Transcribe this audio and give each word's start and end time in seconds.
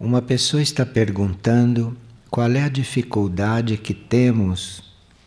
Uma 0.00 0.22
pessoa 0.22 0.62
está 0.62 0.86
perguntando 0.86 1.96
qual 2.30 2.52
é 2.52 2.62
a 2.62 2.68
dificuldade 2.68 3.76
que 3.76 3.92
temos 3.92 4.80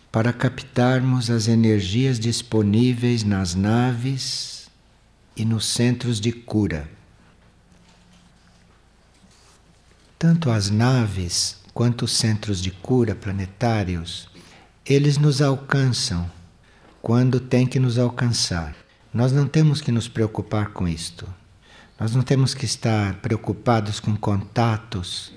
para 0.09 0.31
captarmos 0.31 1.29
as 1.29 1.49
energias 1.49 2.17
disponíveis 2.17 3.21
nas 3.21 3.53
naves 3.53 4.69
e 5.35 5.43
nos 5.43 5.65
centros 5.65 6.21
de 6.21 6.31
cura. 6.31 6.89
Tanto 10.17 10.49
as 10.49 10.69
naves 10.69 11.57
quanto 11.73 12.05
os 12.05 12.13
centros 12.13 12.61
de 12.61 12.71
cura 12.71 13.13
planetários, 13.13 14.29
eles 14.85 15.17
nos 15.17 15.41
alcançam 15.41 16.31
quando 17.01 17.41
tem 17.41 17.67
que 17.67 17.77
nos 17.77 17.97
alcançar. 17.97 18.73
Nós 19.13 19.33
não 19.33 19.49
temos 19.49 19.81
que 19.81 19.91
nos 19.91 20.07
preocupar 20.07 20.69
com 20.69 20.87
isto. 20.87 21.27
Nós 22.01 22.15
não 22.15 22.23
temos 22.23 22.55
que 22.55 22.65
estar 22.65 23.17
preocupados 23.17 23.99
com 23.99 24.17
contatos, 24.17 25.31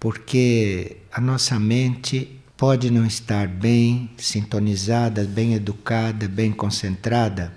porque 0.00 0.96
a 1.12 1.20
nossa 1.20 1.60
mente 1.60 2.40
pode 2.56 2.90
não 2.90 3.04
estar 3.04 3.46
bem 3.46 4.08
sintonizada, 4.16 5.24
bem 5.24 5.52
educada, 5.52 6.26
bem 6.26 6.52
concentrada, 6.52 7.52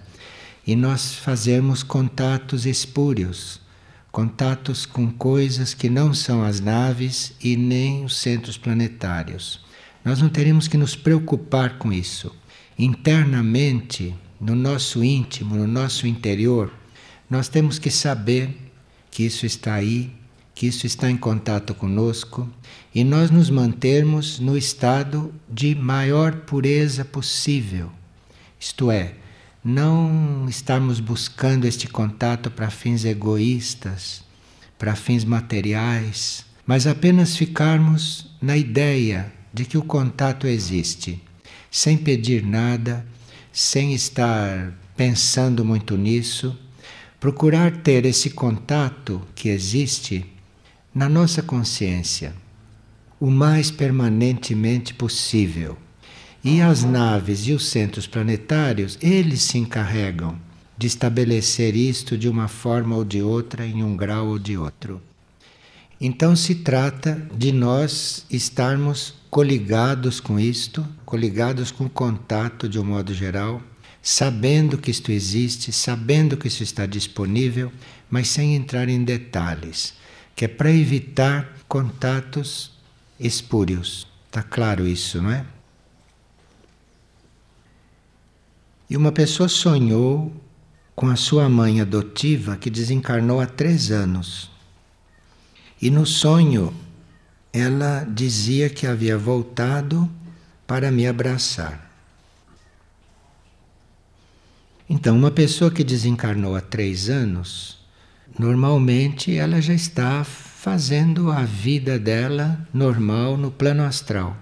e 0.67 0.76
nós 0.76 1.16
fazemos 1.16 1.84
contatos 1.84 2.66
espúrios, 2.66 3.62
contatos 4.12 4.86
com 4.86 5.09
coisas 5.09 5.73
que 5.73 5.89
não 5.89 6.14
são 6.14 6.44
as 6.44 6.59
naves 6.59 7.31
e 7.41 7.55
nem 7.55 8.03
os 8.03 8.17
centros 8.17 8.58
planetários. 8.58 9.62
Nós 10.03 10.22
não 10.22 10.28
teremos 10.28 10.67
que 10.67 10.76
nos 10.76 10.98
preocupar 10.98 11.78
com 11.78 11.94
isso. 11.94 12.36
Internamente, 12.78 14.14
no 14.38 14.53
nosso 14.53 15.02
íntimo, 15.02 15.55
no 15.55 15.66
nosso 15.66 16.05
interior, 16.05 16.73
nós 17.30 17.48
temos 17.48 17.78
que 17.78 17.92
saber 17.92 18.58
que 19.12 19.23
isso 19.23 19.45
está 19.45 19.76
aí, 19.76 20.12
que 20.56 20.66
isso 20.66 20.86
está 20.86 21.09
em 21.09 21.16
contato 21.16 21.73
conosco 21.73 22.50
e 22.94 23.03
nós 23.03 23.30
nos 23.30 23.50
mantermos 23.50 24.40
no 24.40 24.58
estado 24.58 25.34
de 25.48 25.76
maior 25.76 26.38
pureza 26.38 27.06
possível. 27.06 27.92
Isto 28.59 28.90
é, 28.90 29.14
não 29.64 30.48
estarmos 30.50 31.00
buscando 31.00 31.66
este 31.66 31.88
contato 31.88 32.50
para 32.50 32.70
fins 32.70 33.06
egoístas, 33.06 34.23
para 34.78 34.96
fins 34.96 35.23
materiais, 35.23 36.46
mas 36.66 36.88
apenas 36.88 37.38
ficarmos 37.38 38.31
na 38.42 38.58
ideia 38.58 39.31
de 39.53 39.66
que 39.66 39.78
o 39.78 39.84
contato 39.84 40.48
existe, 40.48 41.22
sem 41.70 41.98
pedir 41.98 42.44
nada, 42.44 43.06
sem 43.52 43.94
estar 43.94 44.73
pensando 44.96 45.64
muito 45.64 45.96
nisso 45.96 46.58
procurar 47.20 47.78
ter 47.78 48.06
esse 48.06 48.30
contato 48.30 49.22
que 49.36 49.50
existe 49.50 50.25
na 50.94 51.09
nossa 51.09 51.42
consciência 51.42 52.34
o 53.20 53.30
mais 53.30 53.70
permanentemente 53.70 54.94
possível. 54.94 55.78
E 56.42 56.62
as 56.62 56.86
naves 56.86 57.47
e 57.47 57.52
os 57.52 57.67
centros 57.67 58.08
planetários, 58.08 58.97
eles 59.02 59.42
se 59.42 59.58
encarregam 59.58 60.40
de 60.78 60.88
estabelecer 60.88 61.75
isto 61.75 62.17
de 62.17 62.30
uma 62.30 62.47
forma 62.47 62.95
ou 62.95 63.03
de 63.03 63.22
outra, 63.22 63.66
em 63.66 63.84
um 63.84 63.97
grau 63.97 64.28
ou 64.28 64.40
de 64.40 64.58
outro. 64.58 65.02
Então 66.00 66.34
se 66.34 66.56
trata 66.56 67.22
de 67.36 67.52
nós 67.52 68.25
estarmos 68.30 69.16
coligados 69.30 70.22
com 70.22 70.40
isto, 70.40 70.88
coligados 71.06 71.72
com 71.72 71.86
o 71.86 71.90
contato 71.90 72.70
de 72.70 72.80
um 72.80 72.86
modo 72.86 73.14
geral, 73.14 73.62
sabendo 74.02 74.78
que 74.78 74.92
isto 74.92 75.11
existe, 75.11 75.72
sabendo 75.72 76.38
que 76.38 76.47
isso 76.47 76.64
está 76.64 76.86
disponível, 76.86 77.72
mas 78.09 78.30
sem 78.30 78.56
entrar 78.56 78.89
em 78.89 79.03
detalhes, 79.03 79.94
que 80.36 80.45
é 80.45 80.47
para 80.47 80.72
evitar 80.72 81.58
contatos 81.67 82.72
espúrios. 83.19 84.07
Está 84.28 84.41
claro 84.41 84.88
isso, 84.88 85.22
não 85.22 85.31
é? 85.31 85.46
E 88.90 88.97
uma 88.97 89.12
pessoa 89.12 89.47
sonhou 89.47 90.34
com 90.95 91.07
a 91.07 91.16
sua 91.16 91.47
mãe 91.47 91.79
adotiva 91.79 92.57
que 92.57 92.69
desencarnou 92.69 93.40
há 93.40 93.45
três 93.45 93.91
anos. 93.91 94.50
E 95.81 95.90
no 95.90 96.06
sonho 96.06 96.74
ela 97.53 98.03
dizia 98.03 98.69
que 98.69 98.85
havia 98.85 99.18
voltado 99.18 100.09
para 100.68 100.91
me 100.91 101.07
abraçar. 101.07 101.88
Então, 104.91 105.16
uma 105.16 105.29
pessoa 105.29 105.69
que 105.69 105.83
desencarnou 105.83 106.55
há 106.55 106.61
três 106.61 107.11
anos, 107.11 107.77
normalmente 108.39 109.35
ela 109.38 109.61
já 109.61 109.73
está 109.73 110.23
fazendo 110.23 111.31
a 111.31 111.44
vida 111.44 112.00
dela 112.00 112.67
normal 112.73 113.38
no 113.38 113.51
plano 113.51 113.83
astral. 113.83 114.35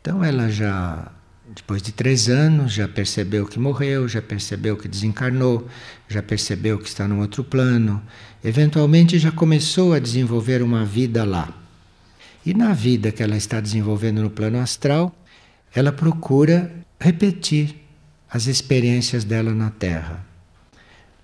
Então, 0.00 0.22
ela 0.22 0.48
já, 0.48 1.10
depois 1.56 1.82
de 1.82 1.90
três 1.90 2.28
anos, 2.28 2.72
já 2.72 2.86
percebeu 2.86 3.46
que 3.46 3.58
morreu, 3.58 4.06
já 4.06 4.22
percebeu 4.22 4.76
que 4.76 4.86
desencarnou, 4.86 5.66
já 6.08 6.22
percebeu 6.22 6.78
que 6.78 6.86
está 6.86 7.08
num 7.08 7.18
outro 7.18 7.42
plano, 7.42 8.00
eventualmente 8.44 9.18
já 9.18 9.32
começou 9.32 9.92
a 9.92 9.98
desenvolver 9.98 10.62
uma 10.62 10.84
vida 10.84 11.24
lá. 11.24 11.52
E 12.46 12.54
na 12.54 12.72
vida 12.72 13.10
que 13.10 13.24
ela 13.24 13.36
está 13.36 13.60
desenvolvendo 13.60 14.22
no 14.22 14.30
plano 14.30 14.60
astral, 14.60 15.12
ela 15.74 15.90
procura 15.90 16.72
repetir 17.00 17.83
as 18.34 18.48
experiências 18.48 19.22
dela 19.22 19.54
na 19.54 19.70
Terra. 19.70 20.26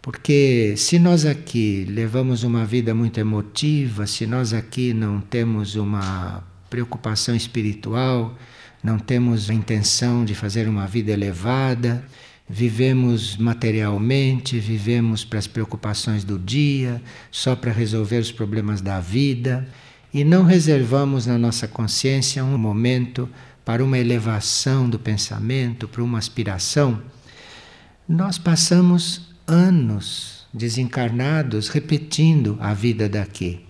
Porque 0.00 0.75
se 0.76 0.97
nós 0.97 1.26
aqui 1.26 1.84
levamos 1.88 2.44
uma 2.44 2.65
vida 2.65 2.94
muito 2.94 3.19
emotiva, 3.19 4.06
se 4.06 4.28
nós 4.28 4.54
aqui 4.54 4.94
não 4.94 5.20
temos 5.20 5.75
uma 5.75 6.44
preocupação 6.70 7.34
espiritual, 7.34 8.38
não 8.81 8.97
temos 8.97 9.50
a 9.50 9.54
intenção 9.54 10.25
de 10.25 10.37
fazer 10.37 10.69
uma 10.69 10.87
vida 10.87 11.10
elevada, 11.10 12.04
vivemos 12.49 13.37
materialmente, 13.37 14.60
vivemos 14.60 15.25
para 15.25 15.41
as 15.41 15.49
preocupações 15.49 16.22
do 16.22 16.38
dia, 16.38 17.03
só 17.28 17.56
para 17.56 17.72
resolver 17.72 18.19
os 18.19 18.31
problemas 18.31 18.81
da 18.81 19.00
vida, 19.00 19.69
e 20.15 20.22
não 20.22 20.44
reservamos 20.44 21.26
na 21.26 21.37
nossa 21.37 21.66
consciência 21.66 22.44
um 22.44 22.56
momento 22.56 23.28
para 23.65 23.84
uma 23.84 23.98
elevação 23.98 24.88
do 24.88 24.98
pensamento, 24.98 25.87
para 25.87 26.03
uma 26.03 26.19
aspiração, 26.19 27.00
nós 28.09 28.38
passamos 28.38 29.31
anos 29.47 30.47
desencarnados 30.53 31.69
repetindo 31.69 32.56
a 32.60 32.75
vida 32.75 33.09
daqui. 33.09 33.65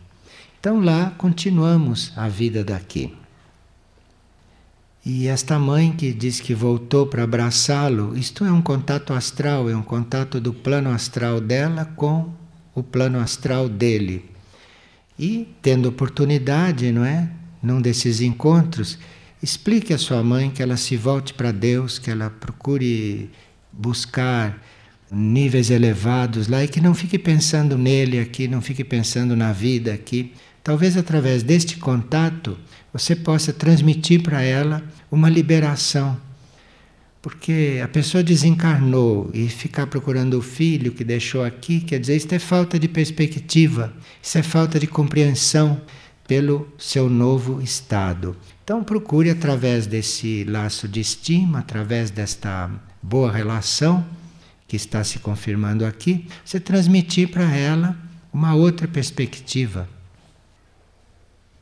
Então 0.59 0.81
lá 0.81 1.13
continuamos 1.17 2.13
a 2.17 2.29
vida 2.29 2.65
daqui. 2.65 3.15
E 5.05 5.29
esta 5.29 5.59
mãe 5.59 5.93
que 5.93 6.13
diz 6.13 6.41
que 6.41 6.55
voltou 6.55 7.07
para 7.07 7.25
abraçá-lo, 7.25 8.17
isto 8.17 8.45
é 8.45 8.53
um 8.53 8.61
contato 8.61 9.15
astral, 9.15 9.71
é 9.71 9.75
um 9.75 9.83
contato 9.83 10.39
do 10.39 10.53
plano 10.53 10.91
astral 10.91 11.41
dela 11.41 11.87
com 11.97 12.31
o 12.75 12.83
plano 12.83 13.19
astral 13.19 13.67
dele. 13.67 14.31
E 15.19 15.49
tendo 15.63 15.89
oportunidade, 15.89 16.93
não 16.93 17.05
é? 17.05 17.31
Num 17.63 17.81
desses 17.81 18.21
encontros, 18.21 18.99
Explique 19.43 19.95
à 19.95 19.99
sua 19.99 20.23
mãe 20.23 20.51
que 20.51 20.63
ela 20.63 20.77
se 20.77 20.97
volte 20.97 21.33
para 21.33 21.51
Deus, 21.51 21.99
que 21.99 22.11
ela 22.11 22.29
procure 22.29 23.31
buscar 23.73 24.63
níveis 25.11 25.71
elevados 25.71 26.47
lá 26.47 26.63
e 26.63 26.69
que 26.69 26.81
não 26.81 26.95
fique 26.95 27.19
pensando 27.19 27.79
nele 27.79 28.21
aqui, 28.21 28.47
não 28.47 28.61
fique 28.61 28.85
pensando 28.85 29.35
na 29.35 29.51
vida 29.51 29.95
aqui. 29.95 30.35
Talvez 30.63 30.97
através 30.97 31.43
deste 31.43 31.79
contato 31.79 32.59
você 32.93 33.17
possa 33.17 33.51
transmitir 33.51 34.23
para 34.23 34.43
ela 34.43 34.83
uma 35.11 35.31
liberação. 35.31 36.21
Porque 37.23 37.81
a 37.83 37.89
pessoa 37.89 38.23
desencarnou 38.23 39.31
e 39.33 39.49
ficar 39.49 39.87
procurando 39.87 40.39
o 40.39 40.43
filho 40.43 40.93
que 40.93 41.05
deixou 41.05 41.45
aqui, 41.45 41.81
quer 41.81 41.99
dizer, 41.99 42.17
isso 42.17 42.35
é 42.35 42.39
falta 42.39 42.79
de 42.79 42.89
perspectiva, 42.89 43.93
isso 44.23 44.39
é 44.39 44.43
falta 44.43 44.79
de 44.79 44.87
compreensão 44.87 45.81
pelo 46.27 46.69
seu 46.79 47.11
novo 47.11 47.61
estado. 47.61 48.37
Então 48.71 48.85
procure 48.85 49.29
através 49.31 49.85
desse 49.85 50.45
laço 50.45 50.87
de 50.87 51.01
estima, 51.01 51.59
através 51.59 52.09
desta 52.09 52.71
boa 53.03 53.33
relação 53.33 54.07
que 54.69 54.77
está 54.77 55.03
se 55.03 55.19
confirmando 55.19 55.85
aqui, 55.85 56.29
você 56.45 56.61
transmitir 56.61 57.33
para 57.33 57.53
ela 57.53 57.99
uma 58.33 58.55
outra 58.55 58.87
perspectiva. 58.87 59.89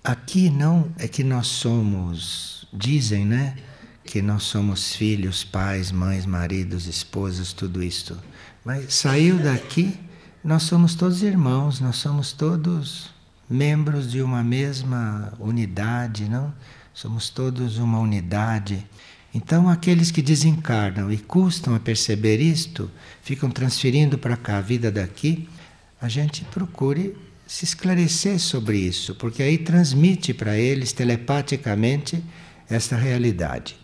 Aqui 0.04 0.50
não 0.50 0.92
é 0.98 1.08
que 1.08 1.24
nós 1.24 1.46
somos, 1.46 2.68
dizem, 2.74 3.24
né? 3.24 3.56
Que 4.04 4.20
nós 4.20 4.42
somos 4.42 4.94
filhos, 4.94 5.42
pais, 5.42 5.90
mães, 5.90 6.26
maridos, 6.26 6.86
esposas, 6.86 7.54
tudo 7.54 7.82
isto. 7.82 8.18
Mas 8.62 8.92
saiu 8.92 9.38
daqui, 9.38 9.98
nós 10.44 10.64
somos 10.64 10.94
todos 10.94 11.22
irmãos, 11.22 11.80
nós 11.80 11.96
somos 11.96 12.32
todos 12.32 13.08
membros 13.48 14.12
de 14.12 14.20
uma 14.20 14.44
mesma 14.44 15.32
unidade, 15.40 16.28
não? 16.28 16.52
Somos 17.00 17.30
todos 17.30 17.78
uma 17.78 18.00
unidade. 18.00 18.84
Então, 19.32 19.68
aqueles 19.68 20.10
que 20.10 20.20
desencarnam 20.20 21.12
e 21.12 21.16
custam 21.16 21.76
a 21.76 21.78
perceber 21.78 22.40
isto, 22.40 22.90
ficam 23.22 23.52
transferindo 23.52 24.18
para 24.18 24.36
cá 24.36 24.58
a 24.58 24.60
vida 24.60 24.90
daqui, 24.90 25.48
a 26.00 26.08
gente 26.08 26.44
procure 26.46 27.16
se 27.46 27.64
esclarecer 27.64 28.40
sobre 28.40 28.78
isso, 28.78 29.14
porque 29.14 29.44
aí 29.44 29.58
transmite 29.58 30.34
para 30.34 30.58
eles 30.58 30.92
telepaticamente 30.92 32.20
esta 32.68 32.96
realidade. 32.96 33.76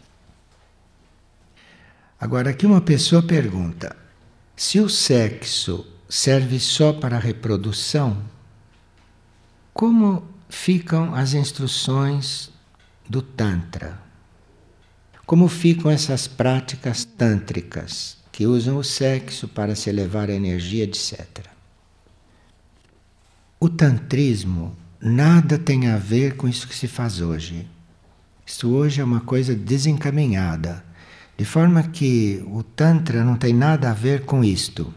Agora, 2.21 2.51
aqui 2.51 2.67
uma 2.67 2.81
pessoa 2.81 3.23
pergunta: 3.23 3.95
se 4.57 4.81
o 4.81 4.89
sexo 4.89 5.87
serve 6.09 6.59
só 6.59 6.93
para 6.93 7.15
a 7.15 7.21
reprodução, 7.21 8.25
como 9.73 10.27
ficam 10.49 11.15
as 11.15 11.33
instruções 11.33 12.53
do 13.09 13.23
Tantra? 13.23 13.99
Como 15.27 15.49
ficam 15.49 15.91
essas 15.91 16.27
práticas 16.27 17.05
tântricas 17.05 18.19
que 18.31 18.47
usam 18.47 18.77
o 18.77 18.85
sexo 18.85 19.47
para 19.47 19.75
se 19.75 19.89
elevar 19.89 20.29
a 20.29 20.35
energia, 20.35 20.85
etc. 20.85 21.47
O 23.61 23.69
tantrismo 23.69 24.77
nada 25.01 25.59
tem 25.59 25.87
a 25.87 25.97
ver 25.97 26.37
com 26.37 26.49
isso 26.49 26.67
que 26.67 26.75
se 26.75 26.89
faz 26.89 27.21
hoje. 27.21 27.69
Isso 28.45 28.69
hoje 28.71 29.01
é 29.01 29.05
uma 29.05 29.21
coisa 29.21 29.55
desencaminhada, 29.55 30.85
de 31.39 31.45
forma 31.45 31.83
que 31.85 32.45
o 32.49 32.63
Tantra 32.63 33.25
não 33.25 33.37
tem 33.37 33.55
nada 33.55 33.91
a 33.91 33.95
ver 33.95 34.25
com 34.25 34.43
isto. 34.43 34.93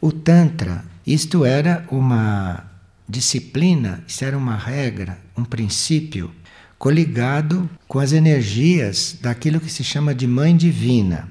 O 0.00 0.10
Tantra, 0.10 0.84
isto 1.06 1.44
era 1.44 1.86
uma 1.90 2.68
disciplina, 3.08 4.02
isso 4.06 4.24
era 4.24 4.36
uma 4.36 4.56
regra, 4.56 5.18
um 5.36 5.44
princípio 5.44 6.30
coligado 6.78 7.70
com 7.86 7.98
as 7.98 8.12
energias 8.12 9.16
daquilo 9.20 9.60
que 9.60 9.70
se 9.70 9.84
chama 9.84 10.14
de 10.14 10.26
Mãe 10.26 10.56
Divina. 10.56 11.28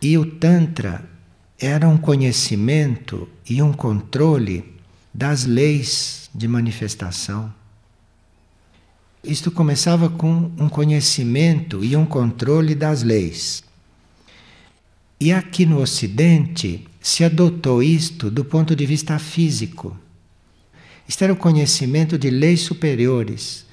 E 0.00 0.16
o 0.16 0.24
Tantra 0.24 1.04
era 1.58 1.86
um 1.86 1.98
conhecimento 1.98 3.28
e 3.48 3.60
um 3.60 3.72
controle 3.72 4.64
das 5.12 5.44
leis 5.44 6.30
de 6.34 6.48
manifestação. 6.48 7.52
Isto 9.22 9.50
começava 9.50 10.08
com 10.08 10.50
um 10.56 10.68
conhecimento 10.68 11.84
e 11.84 11.94
um 11.94 12.06
controle 12.06 12.74
das 12.74 13.02
leis. 13.02 13.62
E 15.20 15.30
aqui 15.30 15.66
no 15.66 15.82
Ocidente 15.82 16.86
se 16.98 17.22
adotou 17.22 17.82
isto 17.82 18.30
do 18.30 18.42
ponto 18.42 18.74
de 18.74 18.86
vista 18.86 19.18
físico. 19.18 19.94
Era 21.18 21.32
o 21.32 21.36
conhecimento 21.36 22.18
de 22.18 22.30
leis 22.30 22.60
superiores. 22.60 23.66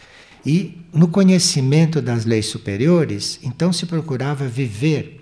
E 0.46 0.78
no 0.94 1.08
conhecimento 1.08 2.02
das 2.02 2.26
leis 2.26 2.46
superiores, 2.46 3.40
então 3.44 3.74
se 3.74 3.86
procurava 3.86 4.48
viver. 4.48 5.22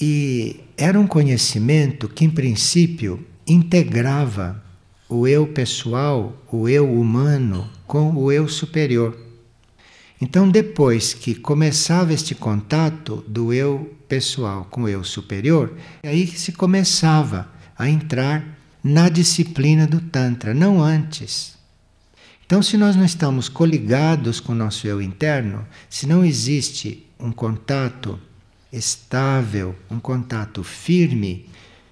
E 0.00 0.60
era 0.76 0.98
um 0.98 1.06
conhecimento 1.06 2.08
que, 2.08 2.24
em 2.24 2.30
princípio, 2.30 3.24
integrava 3.46 4.62
o 5.08 5.26
eu 5.26 5.46
pessoal, 5.48 6.40
o 6.50 6.68
eu 6.68 6.90
humano, 6.90 7.68
com 7.86 8.14
o 8.14 8.30
eu 8.30 8.48
superior. 8.48 9.18
Então, 10.20 10.48
depois 10.48 11.12
que 11.12 11.34
começava 11.34 12.12
este 12.12 12.34
contato 12.34 13.24
do 13.26 13.52
eu 13.52 13.96
pessoal 14.08 14.66
com 14.70 14.82
o 14.82 14.88
eu 14.88 15.02
superior, 15.02 15.74
é 16.02 16.10
aí 16.10 16.26
que 16.26 16.38
se 16.38 16.52
começava 16.52 17.48
a 17.76 17.88
entrar 17.88 18.59
na 18.82 19.08
disciplina 19.08 19.86
do 19.86 20.00
Tantra, 20.00 20.54
não 20.54 20.82
antes. 20.82 21.54
Então, 22.44 22.62
se 22.62 22.76
nós 22.76 22.96
não 22.96 23.04
estamos 23.04 23.48
coligados 23.48 24.40
com 24.40 24.52
o 24.52 24.56
nosso 24.56 24.86
eu 24.86 25.00
interno, 25.00 25.66
se 25.88 26.06
não 26.06 26.24
existe 26.24 27.06
um 27.18 27.30
contato 27.30 28.18
estável, 28.72 29.74
um 29.90 30.00
contato 30.00 30.64
firme, 30.64 31.46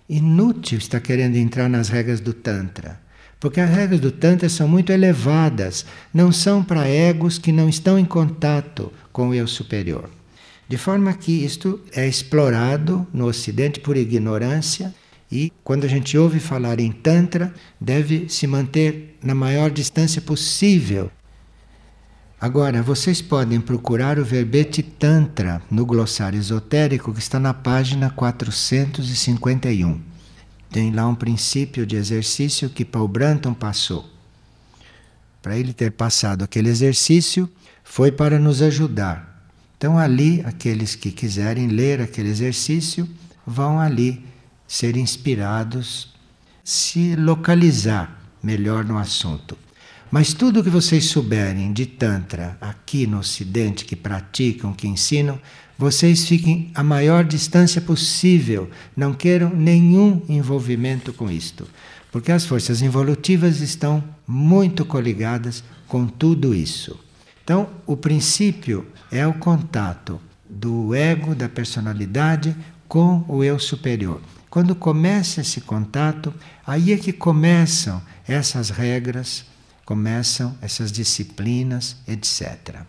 inútil 0.09 0.79
estar 0.79 1.01
querendo 1.01 1.37
entrar 1.37 1.69
nas 1.69 1.89
regras 1.89 2.21
do 2.21 2.33
Tantra. 2.33 3.01
Porque 3.39 3.61
as 3.61 3.71
regras 3.71 4.01
do 4.01 4.11
Tantra 4.11 4.49
são 4.49 4.67
muito 4.67 4.91
elevadas, 4.91 5.87
não 6.13 6.33
são 6.33 6.65
para 6.65 6.89
egos 6.89 7.39
que 7.39 7.53
não 7.53 7.69
estão 7.69 7.99
em 7.99 8.05
contato 8.05 8.93
com 9.13 9.29
o 9.29 9.35
eu 9.35 9.47
superior. 9.47 10.11
De 10.69 10.77
forma 10.77 11.15
que 11.15 11.45
isto 11.45 11.81
é 11.93 12.07
explorado 12.07 13.07
no 13.13 13.27
Ocidente 13.27 13.81
por 13.81 13.97
ignorância 13.97 14.93
e 15.31 15.53
quando 15.63 15.85
a 15.85 15.89
gente 15.89 16.17
ouve 16.17 16.41
falar 16.41 16.81
em 16.81 16.91
Tantra, 16.91 17.53
deve 17.81 18.29
se 18.29 18.47
manter 18.47 19.19
na 19.23 19.35
maior 19.35 19.71
distância 19.71 20.23
possível. 20.23 21.11
Agora, 22.41 22.83
vocês 22.83 23.21
podem 23.21 23.61
procurar 23.61 24.19
o 24.19 24.25
verbete 24.25 24.83
Tantra 24.83 25.61
no 25.71 25.85
glossário 25.85 26.39
esotérico 26.39 27.13
que 27.13 27.19
está 27.19 27.39
na 27.39 27.53
página 27.53 28.11
451. 28.11 30.01
Tem 30.71 30.93
lá 30.93 31.07
um 31.07 31.15
princípio 31.15 31.85
de 31.85 31.97
exercício 31.97 32.71
que 32.71 32.85
Paul 32.85 33.09
Branton 33.09 33.53
passou. 33.53 34.09
Para 35.43 35.59
ele 35.59 35.73
ter 35.73 35.93
passado 35.93 36.43
aquele 36.43 36.69
exercício, 36.69 37.51
foi 37.83 38.13
para 38.13 38.39
nos 38.39 38.63
ajudar. 38.63 39.49
Então, 39.77 39.99
ali, 39.99 40.43
aqueles 40.45 40.95
que 40.95 41.11
quiserem 41.11 41.69
ler 41.69 42.01
aquele 42.01 42.29
exercício, 42.29 43.09
vão 43.47 43.81
ali 43.81 44.25
ser 44.69 44.97
inspirados, 44.99 46.15
se 46.63 47.17
localizar 47.17 48.21
melhor 48.43 48.85
no 48.85 48.99
assunto. 48.99 49.57
Mas 50.11 50.33
tudo 50.35 50.63
que 50.63 50.71
vocês 50.71 51.07
souberem 51.07 51.73
de 51.73 51.87
Tantra 51.87 52.57
aqui 52.61 53.07
no 53.07 53.19
Ocidente, 53.19 53.85
que 53.85 53.97
praticam, 53.97 54.73
que 54.73 54.87
ensinam, 54.87 55.41
vocês 55.77 56.27
fiquem 56.27 56.71
a 56.75 56.83
maior 56.83 57.25
distância 57.25 57.81
possível, 57.81 58.71
não 58.97 59.15
queiram 59.15 59.51
nenhum 59.51 60.23
envolvimento 60.29 61.13
com 61.13 61.31
isto, 61.31 61.67
porque 62.11 62.33
as 62.33 62.45
forças 62.45 62.83
involutivas 62.83 63.61
estão 63.61 64.03
muito 64.27 64.85
coligadas 64.85 65.63
com 65.87 66.07
tudo 66.07 66.55
isso. 66.55 66.99
Então, 67.45 67.69
o 67.87 67.97
princípio 67.97 68.87
é 69.11 69.27
o 69.27 69.35
contato 69.35 70.21
do 70.49 70.95
ego, 70.95 71.35
da 71.35 71.49
personalidade, 71.49 72.55
com 72.87 73.25
o 73.29 73.45
eu 73.45 73.59
superior. 73.59 74.21
Quando 74.59 74.75
começa 74.75 75.41
esse 75.41 75.61
contato, 75.61 76.35
aí 76.67 76.93
é 76.93 76.97
que 76.97 77.13
começam 77.13 78.03
essas 78.27 78.71
regras, 78.71 79.45
começam 79.85 80.53
essas 80.61 80.91
disciplinas, 80.91 81.97
etc. 82.09 82.81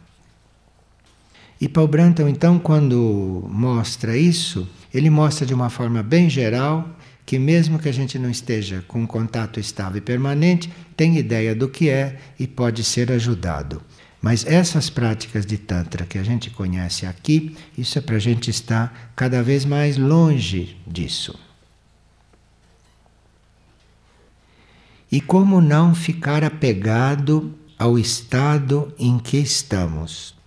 E 1.62 1.69
Paul 1.69 1.88
Branton, 1.88 2.27
então, 2.27 2.57
quando 2.57 3.48
mostra 3.51 4.18
isso, 4.18 4.68
ele 4.92 5.12
mostra 5.12 5.45
de 5.45 5.54
uma 5.54 5.69
forma 5.69 6.01
bem 6.01 6.27
geral 6.27 6.89
que, 7.24 7.38
mesmo 7.38 7.78
que 7.78 7.88
a 7.88 7.94
gente 7.94 8.18
não 8.18 8.31
esteja 8.31 8.83
com 8.88 9.02
um 9.02 9.06
contato 9.06 9.59
estável 9.59 9.99
e 9.99 10.02
permanente, 10.02 10.73
tem 10.97 11.19
ideia 11.19 11.54
do 11.54 11.69
que 11.69 11.88
é 11.88 12.18
e 12.40 12.47
pode 12.47 12.83
ser 12.83 13.11
ajudado. 13.11 13.80
Mas 14.19 14.44
essas 14.44 14.90
práticas 14.90 15.45
de 15.45 15.59
Tantra 15.59 16.07
que 16.07 16.18
a 16.18 16.23
gente 16.23 16.49
conhece 16.49 17.06
aqui, 17.06 17.56
isso 17.78 17.99
é 17.99 18.02
para 18.02 18.16
a 18.16 18.19
gente 18.19 18.49
estar 18.49 19.14
cada 19.16 19.44
vez 19.44 19.66
mais 19.66 19.99
longe 19.99 20.76
disso. 20.88 21.38
E 25.11 25.19
como 25.19 25.59
não 25.59 25.95
ficar 25.95 26.44
apegado 26.44 27.54
ao 27.78 27.97
estado 27.97 28.94
em 28.99 29.18
que 29.18 29.37
estamos? 29.37 30.37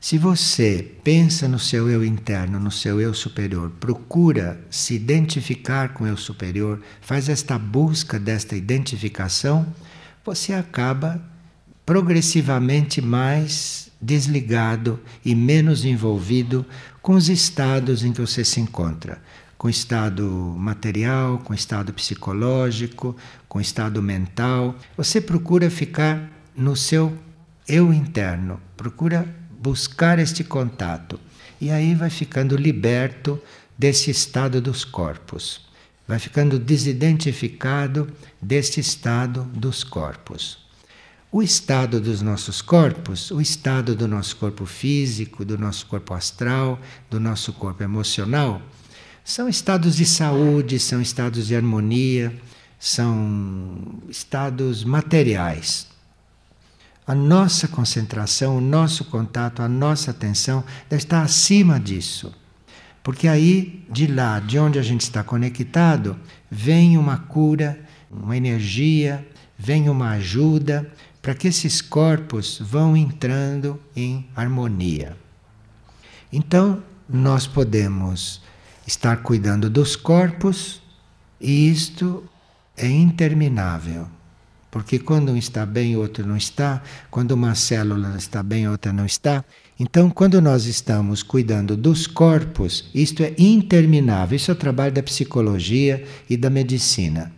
Se 0.00 0.18
você 0.18 0.96
pensa 1.04 1.46
no 1.46 1.60
seu 1.60 1.88
eu 1.88 2.04
interno, 2.04 2.58
no 2.58 2.72
seu 2.72 3.00
eu 3.00 3.14
superior, 3.14 3.70
procura 3.78 4.60
se 4.68 4.94
identificar 4.94 5.90
com 5.90 6.02
o 6.02 6.06
eu 6.08 6.16
superior, 6.16 6.82
faz 7.00 7.28
esta 7.28 7.56
busca 7.56 8.18
desta 8.18 8.56
identificação, 8.56 9.64
você 10.24 10.52
acaba 10.52 11.22
progressivamente 11.86 13.00
mais 13.00 13.92
desligado 14.00 14.98
e 15.24 15.36
menos 15.36 15.84
envolvido 15.84 16.66
com 17.00 17.14
os 17.14 17.28
estados 17.28 18.04
em 18.04 18.12
que 18.12 18.20
você 18.20 18.44
se 18.44 18.60
encontra. 18.60 19.22
Com 19.62 19.68
estado 19.68 20.26
material, 20.58 21.38
com 21.38 21.54
estado 21.54 21.92
psicológico, 21.92 23.16
com 23.48 23.60
estado 23.60 24.02
mental. 24.02 24.74
Você 24.96 25.20
procura 25.20 25.70
ficar 25.70 26.28
no 26.56 26.74
seu 26.74 27.16
eu 27.68 27.92
interno, 27.92 28.60
procura 28.76 29.24
buscar 29.60 30.18
este 30.18 30.42
contato. 30.42 31.20
E 31.60 31.70
aí 31.70 31.94
vai 31.94 32.10
ficando 32.10 32.56
liberto 32.56 33.40
desse 33.78 34.10
estado 34.10 34.60
dos 34.60 34.84
corpos. 34.84 35.60
Vai 36.08 36.18
ficando 36.18 36.58
desidentificado 36.58 38.12
deste 38.42 38.80
estado 38.80 39.44
dos 39.44 39.84
corpos. 39.84 40.58
O 41.30 41.40
estado 41.40 42.00
dos 42.00 42.20
nossos 42.20 42.60
corpos, 42.60 43.30
o 43.30 43.40
estado 43.40 43.94
do 43.94 44.08
nosso 44.08 44.34
corpo 44.38 44.66
físico, 44.66 45.44
do 45.44 45.56
nosso 45.56 45.86
corpo 45.86 46.14
astral, 46.14 46.80
do 47.08 47.20
nosso 47.20 47.52
corpo 47.52 47.84
emocional, 47.84 48.60
são 49.24 49.48
estados 49.48 49.96
de 49.96 50.06
saúde, 50.06 50.78
são 50.78 51.00
estados 51.00 51.46
de 51.46 51.56
harmonia, 51.56 52.34
são 52.78 54.00
estados 54.08 54.84
materiais 54.84 55.92
a 57.06 57.14
nossa 57.14 57.66
concentração, 57.66 58.56
o 58.56 58.60
nosso 58.60 59.04
contato, 59.06 59.60
a 59.60 59.68
nossa 59.68 60.10
atenção 60.10 60.62
deve 60.88 61.02
estar 61.02 61.22
acima 61.22 61.78
disso. 61.78 62.32
Porque 63.02 63.26
aí, 63.26 63.84
de 63.90 64.06
lá, 64.06 64.38
de 64.38 64.58
onde 64.58 64.78
a 64.78 64.82
gente 64.82 65.00
está 65.00 65.24
conectado, 65.24 66.16
vem 66.48 66.96
uma 66.96 67.18
cura, 67.18 67.80
uma 68.10 68.36
energia, 68.36 69.26
vem 69.58 69.88
uma 69.88 70.10
ajuda 70.10 70.88
para 71.20 71.34
que 71.34 71.48
esses 71.48 71.80
corpos 71.80 72.58
vão 72.60 72.96
entrando 72.96 73.80
em 73.96 74.26
harmonia. 74.36 75.16
Então, 76.32 76.82
nós 77.08 77.46
podemos 77.46 78.40
estar 78.86 79.16
cuidando 79.22 79.70
dos 79.70 79.96
corpos 79.96 80.82
e 81.40 81.70
isto 81.70 82.24
é 82.76 82.88
interminável. 82.88 84.06
Porque 84.70 84.98
quando 84.98 85.32
um 85.32 85.36
está 85.36 85.66
bem, 85.66 85.94
o 85.96 86.00
outro 86.00 86.26
não 86.26 86.36
está, 86.36 86.82
quando 87.10 87.32
uma 87.32 87.54
célula 87.54 88.16
está 88.16 88.42
bem, 88.42 88.64
a 88.64 88.70
outra 88.70 88.90
não 88.90 89.04
está. 89.04 89.44
Então, 89.78 90.08
quando 90.08 90.40
nós 90.40 90.64
estamos 90.64 91.22
cuidando 91.22 91.76
dos 91.76 92.06
corpos, 92.06 92.88
isto 92.94 93.22
é 93.22 93.34
interminável. 93.36 94.36
Isso 94.36 94.50
é 94.50 94.54
o 94.54 94.56
trabalho 94.56 94.94
da 94.94 95.02
psicologia 95.02 96.02
e 96.28 96.38
da 96.38 96.48
medicina. 96.48 97.30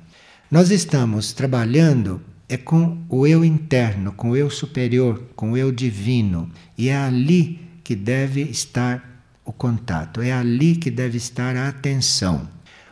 Nós 0.49 0.71
estamos 0.71 1.33
trabalhando 1.33 2.21
é 2.49 2.57
com 2.57 2.99
o 3.09 3.27
eu 3.27 3.45
interno, 3.45 4.13
com 4.13 4.31
o 4.31 4.37
eu 4.37 4.51
superior, 4.51 5.21
com 5.35 5.53
o 5.53 5.57
eu 5.57 5.73
divino. 5.73 6.51
E 6.77 6.89
é 6.89 6.97
ali 6.97 7.59
que 7.83 7.97
deve 7.97 8.43
estar 8.43 9.14
o 9.45 9.53
contato, 9.53 10.23
é 10.23 10.33
ali 10.33 10.77
que 10.77 10.91
deve 10.91 11.19
estar 11.19 11.57
a 11.57 11.69
atenção. 11.69 12.49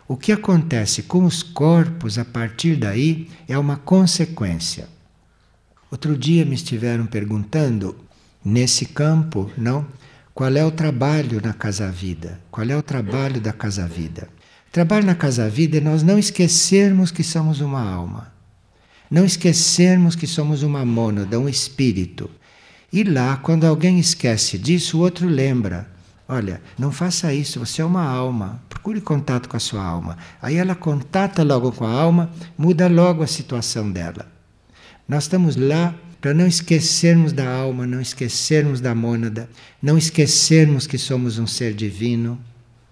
O 0.06 0.16
que 0.16 0.32
acontece 0.32 1.02
com 1.02 1.24
os 1.24 1.42
corpos 1.42 2.18
a 2.18 2.24
partir 2.24 2.76
daí 2.76 3.30
é 3.48 3.56
uma 3.58 3.76
consequência. 3.76 4.88
Outro 5.90 6.16
dia 6.16 6.44
me 6.44 6.54
estiveram 6.54 7.06
perguntando, 7.06 7.96
nesse 8.44 8.86
campo, 8.86 9.50
não? 9.56 9.86
Qual 10.34 10.50
é 10.56 10.64
o 10.64 10.70
trabalho 10.70 11.40
na 11.42 11.52
Casa 11.52 11.90
Vida? 11.90 12.40
Qual 12.50 12.66
é 12.68 12.76
o 12.76 12.82
trabalho 12.82 13.40
da 13.40 13.52
Casa 13.52 13.86
Vida? 13.86 14.28
Trabalho 14.70 15.04
na 15.04 15.14
Casa 15.14 15.48
Vida 15.48 15.76
é 15.76 15.80
nós 15.80 16.02
não 16.02 16.18
esquecermos 16.18 17.10
que 17.10 17.22
somos 17.22 17.60
uma 17.60 17.82
alma. 17.82 18.32
Não 19.10 19.24
esquecermos 19.24 20.16
que 20.16 20.26
somos 20.26 20.62
uma 20.62 20.84
mônada, 20.86 21.38
um 21.38 21.48
espírito. 21.48 22.30
E 22.90 23.04
lá, 23.04 23.36
quando 23.36 23.66
alguém 23.66 23.98
esquece 23.98 24.56
disso, 24.56 24.96
o 24.96 25.00
outro 25.02 25.28
lembra. 25.28 25.91
Olha, 26.32 26.62
não 26.78 26.90
faça 26.90 27.34
isso, 27.34 27.60
você 27.60 27.82
é 27.82 27.84
uma 27.84 28.06
alma. 28.06 28.62
Procure 28.66 29.02
contato 29.02 29.50
com 29.50 29.56
a 29.58 29.60
sua 29.60 29.84
alma. 29.84 30.16
Aí 30.40 30.56
ela 30.56 30.74
contata 30.74 31.42
logo 31.42 31.70
com 31.72 31.84
a 31.84 31.90
alma, 31.90 32.30
muda 32.56 32.88
logo 32.88 33.22
a 33.22 33.26
situação 33.26 33.92
dela. 33.92 34.32
Nós 35.06 35.24
estamos 35.24 35.56
lá 35.56 35.94
para 36.22 36.32
não 36.32 36.46
esquecermos 36.46 37.34
da 37.34 37.46
alma, 37.46 37.86
não 37.86 38.00
esquecermos 38.00 38.80
da 38.80 38.94
mônada, 38.94 39.46
não 39.82 39.98
esquecermos 39.98 40.86
que 40.86 40.96
somos 40.96 41.38
um 41.38 41.46
ser 41.46 41.74
divino. 41.74 42.40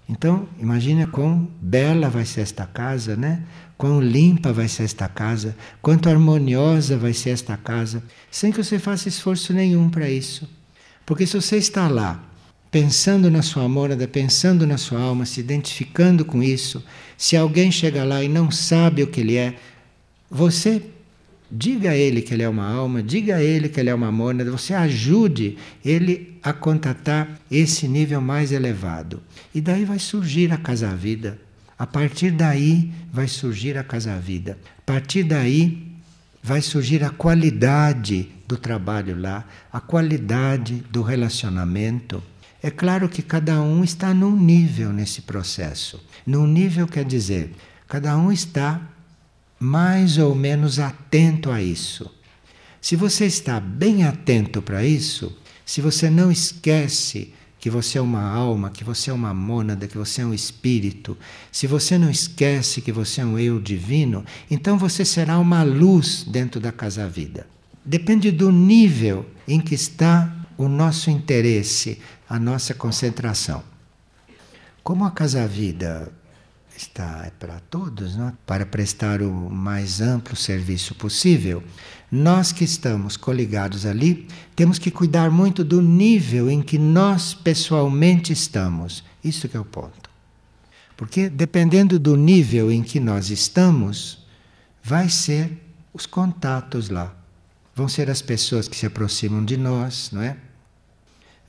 Então, 0.07 0.47
imagina 0.59 1.07
quão 1.07 1.49
bela 1.63 2.11
vai 2.11 2.27
ser 2.27 2.43
esta 2.43 2.67
casa, 2.67 3.17
né? 3.17 3.43
Quão 3.79 4.03
limpa 4.03 4.53
vai 4.53 4.69
ser 4.69 4.83
esta 4.83 5.09
casa, 5.09 5.57
quanto 5.81 6.11
harmoniosa 6.11 6.99
vai 6.99 7.15
ser 7.15 7.31
esta 7.31 7.57
casa, 7.57 8.03
sem 8.31 8.53
que 8.53 8.63
você 8.63 8.79
faça 8.79 9.09
esforço 9.09 9.55
nenhum 9.55 9.89
para 9.89 10.11
isso. 10.11 10.47
Porque 11.07 11.27
se 11.27 11.41
você 11.41 11.57
está 11.57 11.89
lá 11.89 12.27
pensando 12.71 13.31
na 13.31 13.43
sua 13.43 13.69
mônada, 13.69 14.07
pensando 14.07 14.67
na 14.67 14.79
sua 14.79 15.00
alma, 15.00 15.27
se 15.27 15.41
identificando 15.41 16.25
com 16.25 16.43
isso, 16.43 16.83
se 17.17 17.37
alguém 17.37 17.71
chega 17.73 18.05
lá 18.05 18.23
e 18.23 18.29
não 18.29 18.50
sabe 18.50 19.03
o 19.03 19.07
que 19.09 19.21
ele 19.21 19.37
é, 19.37 19.57
você 20.31 20.83
diga 21.50 21.91
a 21.91 21.97
ele 21.97 22.23
que 22.23 22.33
ele 22.33 22.45
é 22.45 22.49
uma 22.49 22.69
alma, 22.71 23.03
diga 23.03 23.37
a 23.37 23.43
ele 23.43 23.69
que 23.69 23.81
ele 23.81 23.91
é 23.91 23.95
uma 23.95 24.12
mônada, 24.12 24.50
você 24.50 24.73
ajude 24.73 25.59
ele 25.85 26.39
a 26.43 26.53
contatar 26.53 27.41
esse 27.50 27.89
nível 27.89 28.21
mais 28.21 28.53
elevado. 28.53 29.21
E 29.53 29.61
daí 29.61 29.85
vai 29.85 29.99
surgir 29.99 30.53
a 30.53 30.57
casa-vida. 30.57 31.39
A 31.77 31.87
partir 31.87 32.31
daí 32.31 32.93
vai 33.12 33.27
surgir 33.27 33.77
a 33.77 33.83
casa-vida. 33.83 34.57
A 34.79 34.83
partir 34.83 35.25
daí 35.25 35.91
vai 36.43 36.62
surgir 36.62 37.03
a 37.03 37.11
qualidade 37.11 38.29
do 38.47 38.57
trabalho 38.57 39.19
lá, 39.19 39.45
a 39.73 39.81
qualidade 39.81 40.85
do 40.91 41.03
relacionamento. 41.03 42.23
É 42.62 42.71
claro 42.71 43.09
que 43.09 43.23
cada 43.23 43.61
um 43.62 43.83
está 43.83 44.12
num 44.12 44.37
nível 44.37 44.93
nesse 44.93 45.23
processo. 45.23 46.02
Num 46.26 46.47
nível 46.47 46.87
quer 46.87 47.05
dizer, 47.05 47.52
cada 47.88 48.17
um 48.17 48.31
está 48.31 48.81
mais 49.59 50.19
ou 50.19 50.35
menos 50.35 50.79
atento 50.79 51.50
a 51.50 51.62
isso. 51.62 52.11
Se 52.81 52.97
você 52.97 53.26
está 53.26 53.61
bem 53.61 54.05
atento 54.05 54.62
para 54.62 54.85
isso, 54.85 55.37
se 55.64 55.81
você 55.81 56.09
não 56.09 56.31
esquece 56.31 57.33
que 57.59 57.69
você 57.69 57.99
é 57.99 58.00
uma 58.00 58.23
alma, 58.23 58.71
que 58.71 58.83
você 58.83 59.11
é 59.11 59.12
uma 59.12 59.35
mônada, 59.35 59.87
que 59.87 59.99
você 59.99 60.23
é 60.23 60.26
um 60.26 60.33
espírito, 60.33 61.17
se 61.52 61.67
você 61.67 61.99
não 61.99 62.11
esquece 62.11 62.81
que 62.81 62.90
você 62.90 63.21
é 63.21 63.25
um 63.25 63.38
eu 63.38 63.61
divino, 63.61 64.25
então 64.50 64.79
você 64.79 65.05
será 65.05 65.38
uma 65.38 65.62
luz 65.62 66.25
dentro 66.26 66.59
da 66.59 66.73
casa-vida. 66.73 67.47
Depende 67.85 68.31
do 68.31 68.50
nível 68.50 69.26
em 69.47 69.61
que 69.61 69.75
está 69.75 70.35
o 70.57 70.69
nosso 70.69 71.11
interesse, 71.11 71.99
a 72.31 72.39
nossa 72.39 72.73
concentração. 72.73 73.61
Como 74.85 75.05
a 75.05 75.11
Casa 75.11 75.49
Vida 75.49 76.13
está 76.77 77.25
é 77.27 77.31
para 77.31 77.59
todos, 77.69 78.17
não? 78.17 78.29
É? 78.29 78.33
para 78.47 78.65
prestar 78.65 79.21
o 79.21 79.51
mais 79.51 80.01
amplo 80.01 80.37
serviço 80.37 80.95
possível, 80.95 81.61
nós 82.11 82.53
que 82.53 82.63
estamos 82.63 83.17
coligados 83.17 83.85
ali 83.85 84.29
temos 84.55 84.79
que 84.79 84.93
cuidar 84.93 85.29
muito 85.29 85.65
do 85.65 85.83
nível 85.83 86.49
em 86.49 86.63
que 86.63 86.79
nós 86.79 87.35
pessoalmente 87.35 88.33
estamos. 88.33 89.03
Isso 89.23 89.49
que 89.49 89.57
é 89.57 89.61
o 89.61 89.65
ponto. 89.65 90.09
Porque 90.97 91.29
dependendo 91.29 91.99
do 91.99 92.17
nível 92.17 92.71
em 92.71 92.83
que 92.83 93.01
nós 93.01 93.29
estamos, 93.31 94.25
vai 94.83 95.09
ser 95.09 95.51
os 95.93 96.07
contatos 96.07 96.91
lá. 96.91 97.13
Vão 97.75 97.89
ser 97.89 98.09
as 98.09 98.23
pessoas 98.23 98.69
que 98.69 98.77
se 98.77 98.87
aproximam 98.87 99.45
de 99.45 99.57
nós, 99.57 100.11
não 100.13 100.23
é? 100.23 100.37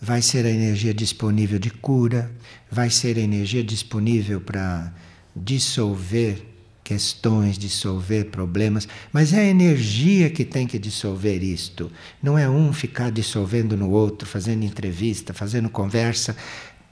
Vai 0.02 0.20
ser 0.20 0.48
a 0.48 0.50
energia 0.50 0.96
disponível 0.96 1.60
de 1.60 1.70
cura, 1.70 2.32
vai 2.72 2.90
ser 2.90 3.18
a 3.18 3.22
energia 3.22 3.64
disponível 3.64 4.42
para 4.42 4.92
dissolver 5.36 6.48
questões, 6.84 7.58
dissolver 7.58 8.26
problemas, 8.26 8.88
mas 9.14 9.32
é 9.32 9.42
a 9.42 9.46
energia 9.46 10.32
que 10.32 10.44
tem 10.44 10.66
que 10.66 10.80
dissolver 10.80 11.44
isto. 11.44 11.92
Não 12.22 12.36
é 12.36 12.50
um 12.50 12.74
ficar 12.74 13.12
dissolvendo 13.12 13.78
no 13.78 13.92
outro, 13.92 14.28
fazendo 14.28 14.66
entrevista, 14.66 15.34
fazendo 15.34 15.70
conversa. 15.70 16.36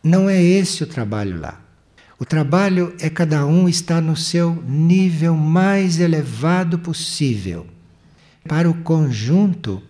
Não 0.04 0.30
é 0.30 0.42
esse 0.42 0.84
o 0.84 0.88
trabalho 0.88 1.40
lá. 1.40 1.60
O 2.20 2.26
trabalho 2.26 2.94
é 3.00 3.10
cada 3.10 3.46
um 3.46 3.68
estar 3.68 4.02
no 4.02 4.16
seu 4.16 4.54
nível 4.68 5.36
mais 5.36 6.00
elevado 6.00 6.78
possível, 6.78 7.66
para 8.48 8.70
o 8.70 8.74
conjunto 8.84 9.82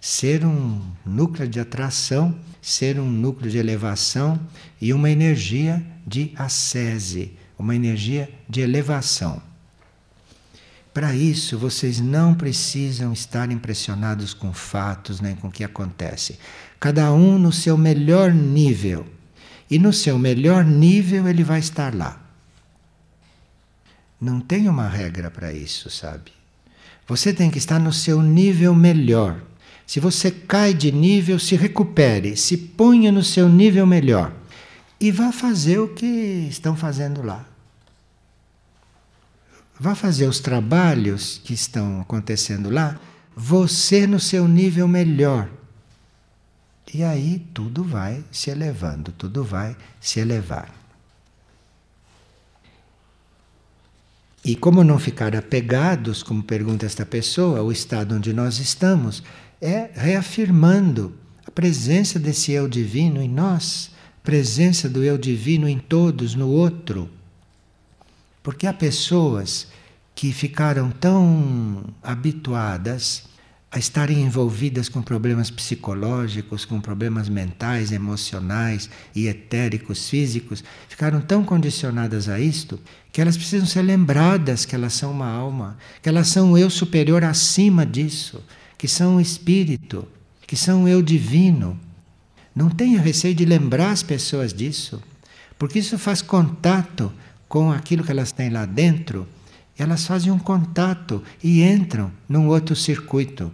ser 0.00 0.44
um 0.44 0.80
núcleo 1.04 1.48
de 1.48 1.58
atração 1.58 2.38
ser 2.66 2.98
um 2.98 3.08
núcleo 3.08 3.48
de 3.48 3.58
elevação 3.58 4.40
e 4.80 4.92
uma 4.92 5.08
energia 5.08 5.86
de 6.04 6.32
ascese, 6.34 7.32
uma 7.56 7.76
energia 7.76 8.28
de 8.48 8.60
elevação. 8.60 9.40
Para 10.92 11.14
isso, 11.14 11.56
vocês 11.56 12.00
não 12.00 12.34
precisam 12.34 13.12
estar 13.12 13.52
impressionados 13.52 14.34
com 14.34 14.52
fatos 14.52 15.20
nem 15.20 15.36
com 15.36 15.46
o 15.46 15.52
que 15.52 15.62
acontece. 15.62 16.40
Cada 16.80 17.12
um 17.12 17.38
no 17.38 17.52
seu 17.52 17.78
melhor 17.78 18.34
nível. 18.34 19.06
E 19.70 19.78
no 19.78 19.92
seu 19.92 20.18
melhor 20.18 20.64
nível 20.64 21.28
ele 21.28 21.44
vai 21.44 21.60
estar 21.60 21.94
lá. 21.94 22.20
Não 24.20 24.40
tem 24.40 24.68
uma 24.68 24.88
regra 24.88 25.30
para 25.30 25.52
isso, 25.52 25.88
sabe? 25.88 26.32
Você 27.06 27.32
tem 27.32 27.48
que 27.48 27.58
estar 27.58 27.78
no 27.78 27.92
seu 27.92 28.20
nível 28.20 28.74
melhor. 28.74 29.40
Se 29.86 30.00
você 30.00 30.30
cai 30.30 30.74
de 30.74 30.90
nível, 30.90 31.38
se 31.38 31.54
recupere, 31.54 32.36
se 32.36 32.56
ponha 32.56 33.12
no 33.12 33.22
seu 33.22 33.48
nível 33.48 33.86
melhor 33.86 34.32
e 34.98 35.12
vá 35.12 35.30
fazer 35.30 35.78
o 35.78 35.88
que 35.88 36.06
estão 36.50 36.76
fazendo 36.76 37.22
lá. 37.22 37.46
Vá 39.78 39.94
fazer 39.94 40.26
os 40.26 40.40
trabalhos 40.40 41.40
que 41.44 41.52
estão 41.52 42.00
acontecendo 42.00 42.70
lá, 42.70 42.98
você 43.36 44.06
no 44.06 44.18
seu 44.18 44.48
nível 44.48 44.88
melhor. 44.88 45.48
E 46.92 47.04
aí 47.04 47.46
tudo 47.52 47.84
vai 47.84 48.24
se 48.32 48.50
elevando, 48.50 49.12
tudo 49.12 49.44
vai 49.44 49.76
se 50.00 50.18
elevar. 50.18 50.74
E 54.42 54.54
como 54.54 54.84
não 54.84 54.98
ficar 54.98 55.34
apegados, 55.34 56.22
como 56.22 56.42
pergunta 56.42 56.86
esta 56.86 57.04
pessoa, 57.04 57.58
ao 57.58 57.70
estado 57.70 58.14
onde 58.14 58.32
nós 58.32 58.58
estamos, 58.60 59.22
é 59.60 59.90
reafirmando 59.94 61.14
a 61.46 61.50
presença 61.50 62.18
desse 62.18 62.52
eu 62.52 62.68
divino 62.68 63.20
em 63.22 63.28
nós, 63.28 63.90
presença 64.22 64.88
do 64.88 65.02
eu 65.02 65.16
divino 65.16 65.68
em 65.68 65.78
todos, 65.78 66.34
no 66.34 66.48
outro. 66.48 67.08
Porque 68.42 68.66
há 68.66 68.72
pessoas 68.72 69.68
que 70.14 70.32
ficaram 70.32 70.90
tão 70.90 71.84
habituadas 72.02 73.24
a 73.70 73.78
estarem 73.78 74.22
envolvidas 74.22 74.88
com 74.88 75.02
problemas 75.02 75.50
psicológicos, 75.50 76.64
com 76.64 76.80
problemas 76.80 77.28
mentais, 77.28 77.92
emocionais 77.92 78.88
e 79.14 79.26
etéricos, 79.26 80.08
físicos, 80.08 80.64
ficaram 80.88 81.20
tão 81.20 81.44
condicionadas 81.44 82.28
a 82.28 82.40
isto 82.40 82.80
que 83.12 83.20
elas 83.20 83.36
precisam 83.36 83.66
ser 83.66 83.82
lembradas 83.82 84.64
que 84.64 84.74
elas 84.74 84.94
são 84.94 85.10
uma 85.10 85.28
alma, 85.28 85.76
que 86.00 86.08
elas 86.08 86.28
são 86.28 86.52
um 86.52 86.58
eu 86.58 86.70
superior 86.70 87.22
acima 87.22 87.84
disso, 87.84 88.42
que 88.78 88.86
são 88.88 89.16
um 89.16 89.20
espírito, 89.20 90.06
que 90.46 90.56
são 90.56 90.82
um 90.82 90.88
eu 90.88 91.02
divino. 91.02 91.78
Não 92.54 92.70
tenha 92.70 93.00
receio 93.00 93.34
de 93.34 93.44
lembrar 93.44 93.90
as 93.90 94.02
pessoas 94.02 94.52
disso, 94.52 95.02
porque 95.58 95.78
isso 95.78 95.98
faz 95.98 96.22
contato 96.22 97.12
com 97.48 97.70
aquilo 97.70 98.04
que 98.04 98.10
elas 98.10 98.32
têm 98.32 98.50
lá 98.50 98.64
dentro. 98.64 99.26
Elas 99.78 100.06
fazem 100.06 100.32
um 100.32 100.38
contato 100.38 101.22
e 101.42 101.62
entram 101.62 102.10
num 102.28 102.48
outro 102.48 102.74
circuito. 102.74 103.52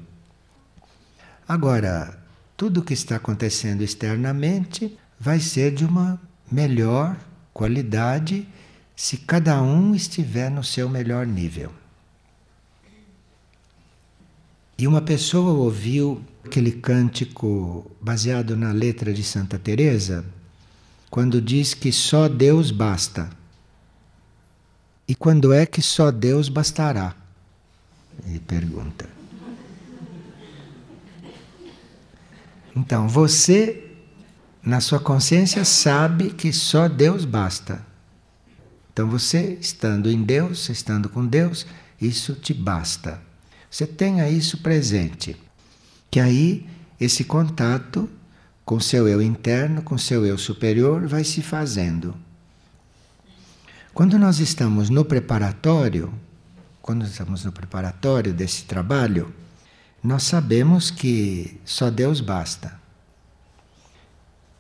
Agora, 1.49 2.19
tudo 2.57 2.81
o 2.81 2.85
que 2.85 2.95
está 2.95 3.17
acontecendo 3.17 3.83
externamente 3.83 4.97
vai 5.19 5.41
ser 5.41 5.73
de 5.75 5.85
uma 5.85 6.21
melhor 6.51 7.17
qualidade 7.53 8.47
se 8.95 9.17
cada 9.17 9.61
um 9.61 9.95
estiver 9.95 10.51
no 10.51 10.63
seu 10.63 10.89
melhor 10.89 11.27
nível. 11.27 11.73
E 14.83 14.87
uma 14.89 15.01
pessoa 15.01 15.53
ouviu 15.53 16.21
aquele 16.45 16.73
cântico 16.73 17.89
baseado 18.01 18.57
na 18.57 18.73
letra 18.73 19.15
de 19.15 19.23
Santa 19.23 19.57
Teresa, 19.57 20.25
quando 21.09 21.41
diz 21.41 21.73
que 21.73 21.93
só 21.93 22.29
Deus 22.29 22.73
basta. 22.73 23.31
E 25.07 25.15
quando 25.15 25.53
é 25.53 25.67
que 25.67 25.81
só 25.81 26.11
Deus 26.11 26.49
bastará? 26.49 27.15
Ele 28.27 28.41
pergunta. 28.41 29.09
Então, 32.75 33.07
você, 33.07 33.89
na 34.65 34.81
sua 34.81 34.99
consciência, 34.99 35.65
sabe 35.65 36.31
que 36.31 36.53
só 36.53 36.89
Deus 36.89 37.25
basta. 37.25 37.87
Então, 38.93 39.09
você, 39.09 39.57
estando 39.61 40.11
em 40.11 40.25
Deus, 40.25 40.69
estando 40.69 41.09
com 41.09 41.25
Deus, 41.25 41.67
isso 42.01 42.35
te 42.35 42.53
basta. 42.53 43.31
Você 43.73 43.87
tenha 43.87 44.29
isso 44.29 44.59
presente. 44.59 45.35
Que 46.11 46.21
aí, 46.21 46.69
esse 47.01 47.25
contato 47.25 48.07
com 48.67 48.79
seu 48.79 49.09
eu 49.09 49.23
interno, 49.23 49.81
com 49.81 49.97
seu 49.97 50.27
eu 50.27 50.37
superior, 50.37 51.07
vai 51.07 51.25
se 51.25 51.41
fazendo. 51.41 52.15
Quando 53.95 54.19
nós 54.19 54.41
estamos 54.41 54.91
no 54.91 55.07
preparatório, 55.07 56.13
quando 56.83 57.07
estamos 57.07 57.47
no 57.47 57.51
preparatório 57.51 58.35
desse 58.35 58.65
trabalho, 58.65 59.33
nós 60.05 60.25
sabemos 60.25 60.91
que 60.91 61.59
só 61.65 61.89
Deus 61.89 62.21
basta. 62.21 62.79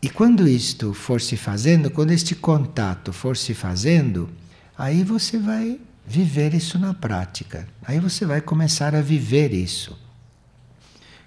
E 0.00 0.09
quando 0.09 0.49
isto 0.49 0.95
for 0.95 1.21
se 1.21 1.37
fazendo, 1.37 1.90
quando 1.90 2.12
este 2.12 2.35
contato 2.35 3.12
for 3.12 3.37
se 3.37 3.52
fazendo, 3.52 4.31
aí 4.76 5.04
você 5.04 5.38
vai 5.38 5.78
viver 6.07 6.55
isso 6.55 6.79
na 6.79 6.95
prática. 6.95 7.67
Aí 7.83 8.01
você 8.01 8.27
vai 8.27 8.41
começar 8.41 8.95
a 8.95 9.01
viver 9.01 9.53
isso. 9.53 9.99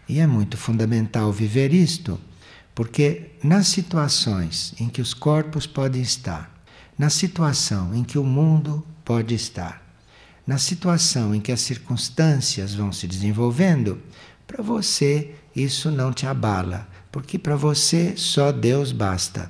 E 0.08 0.20
é 0.20 0.28
muito 0.28 0.58
fundamental 0.58 1.32
viver 1.32 1.74
isto, 1.74 2.20
porque 2.74 3.32
nas 3.44 3.68
situações 3.68 4.74
em 4.80 4.88
que 4.88 5.02
os 5.02 5.14
corpos 5.14 5.66
podem 5.66 6.02
estar, 6.02 6.52
na 6.98 7.10
situação 7.10 7.94
em 7.96 8.04
que 8.04 8.18
o 8.18 8.24
mundo 8.24 8.86
pode 9.04 9.34
estar, 9.34 9.82
na 10.46 10.58
situação 10.58 11.34
em 11.34 11.42
que 11.42 11.52
as 11.52 11.62
circunstâncias 11.62 12.76
vão 12.76 12.92
se 12.92 13.08
desenvolvendo, 13.08 14.02
para 14.46 14.62
você 14.62 15.34
isso 15.56 15.90
não 15.90 16.14
te 16.14 16.28
abala, 16.28 16.88
porque 17.12 17.40
para 17.40 17.56
você 17.56 18.16
só 18.16 18.52
Deus 18.52 18.92
basta. 18.92 19.50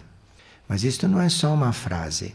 Mas 0.68 0.84
isto 0.84 1.08
não 1.08 1.20
é 1.20 1.30
só 1.30 1.54
uma 1.54 1.74
frase. 1.74 2.34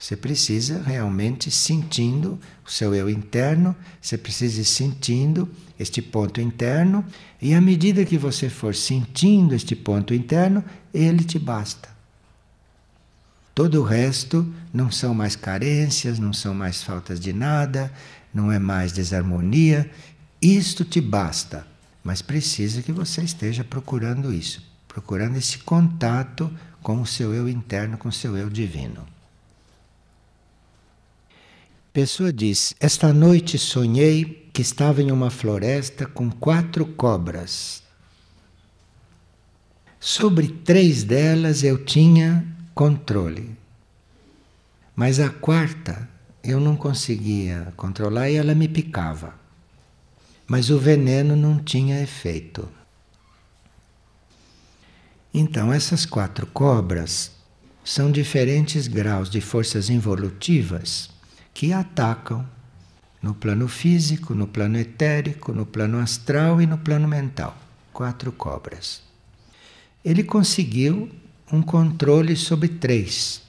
Você 0.00 0.16
precisa 0.16 0.82
realmente 0.82 1.50
sentindo 1.50 2.40
o 2.66 2.70
seu 2.70 2.94
eu 2.94 3.10
interno, 3.10 3.76
você 4.00 4.16
precisa 4.16 4.62
ir 4.62 4.64
sentindo 4.64 5.46
este 5.78 6.00
ponto 6.00 6.40
interno, 6.40 7.04
e 7.40 7.52
à 7.52 7.60
medida 7.60 8.06
que 8.06 8.16
você 8.16 8.48
for 8.48 8.74
sentindo 8.74 9.54
este 9.54 9.76
ponto 9.76 10.14
interno, 10.14 10.64
ele 10.94 11.22
te 11.22 11.38
basta. 11.38 11.90
Todo 13.54 13.82
o 13.82 13.84
resto 13.84 14.50
não 14.72 14.90
são 14.90 15.12
mais 15.12 15.36
carências, 15.36 16.18
não 16.18 16.32
são 16.32 16.54
mais 16.54 16.82
faltas 16.82 17.20
de 17.20 17.34
nada, 17.34 17.92
não 18.32 18.50
é 18.50 18.58
mais 18.58 18.92
desarmonia. 18.92 19.90
Isto 20.40 20.82
te 20.82 20.98
basta, 20.98 21.66
mas 22.02 22.22
precisa 22.22 22.80
que 22.80 22.90
você 22.90 23.20
esteja 23.20 23.62
procurando 23.62 24.32
isso, 24.32 24.62
procurando 24.88 25.36
esse 25.36 25.58
contato 25.58 26.50
com 26.82 27.02
o 27.02 27.06
seu 27.06 27.34
eu 27.34 27.46
interno, 27.46 27.98
com 27.98 28.08
o 28.08 28.12
seu 28.12 28.34
eu 28.34 28.48
divino. 28.48 29.19
Pessoa 31.92 32.32
diz: 32.32 32.72
Esta 32.78 33.12
noite 33.12 33.58
sonhei 33.58 34.48
que 34.52 34.62
estava 34.62 35.02
em 35.02 35.10
uma 35.10 35.28
floresta 35.28 36.06
com 36.06 36.30
quatro 36.30 36.86
cobras. 36.86 37.82
Sobre 39.98 40.46
três 40.46 41.02
delas 41.02 41.64
eu 41.64 41.84
tinha 41.84 42.46
controle. 42.76 43.56
Mas 44.94 45.18
a 45.18 45.30
quarta 45.30 46.08
eu 46.44 46.60
não 46.60 46.76
conseguia 46.76 47.72
controlar 47.76 48.30
e 48.30 48.36
ela 48.36 48.54
me 48.54 48.68
picava. 48.68 49.34
Mas 50.46 50.70
o 50.70 50.78
veneno 50.78 51.34
não 51.34 51.58
tinha 51.58 52.00
efeito. 52.00 52.68
Então, 55.34 55.72
essas 55.72 56.06
quatro 56.06 56.46
cobras 56.46 57.32
são 57.84 58.12
diferentes 58.12 58.86
graus 58.86 59.28
de 59.28 59.40
forças 59.40 59.90
involutivas 59.90 61.19
que 61.60 61.74
atacam 61.74 62.48
no 63.20 63.34
plano 63.34 63.68
físico, 63.68 64.34
no 64.34 64.46
plano 64.46 64.78
etérico, 64.78 65.52
no 65.52 65.66
plano 65.66 65.98
astral 65.98 66.58
e 66.62 66.66
no 66.66 66.78
plano 66.78 67.06
mental. 67.06 67.54
Quatro 67.92 68.32
cobras. 68.32 69.02
Ele 70.02 70.24
conseguiu 70.24 71.10
um 71.52 71.60
controle 71.60 72.34
sobre 72.34 72.66
três, 72.66 73.42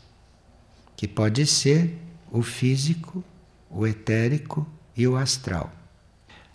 que 0.97 1.07
pode 1.07 1.47
ser 1.47 1.97
o 2.29 2.41
físico, 2.41 3.23
o 3.69 3.87
etérico 3.87 4.67
e 4.93 5.07
o 5.07 5.15
astral. 5.15 5.71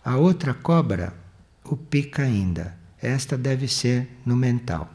A 0.04 0.18
outra 0.18 0.52
cobra 0.52 1.14
o 1.64 1.74
pica 1.74 2.24
ainda. 2.24 2.76
Esta 3.00 3.38
deve 3.38 3.66
ser 3.66 4.06
no 4.26 4.36
mental. 4.36 4.90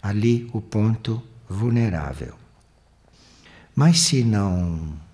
Ali 0.00 0.48
o 0.54 0.62
ponto 0.62 1.22
vulnerável. 1.46 2.34
Mas 3.76 4.00
se 4.00 4.24
não 4.24 5.11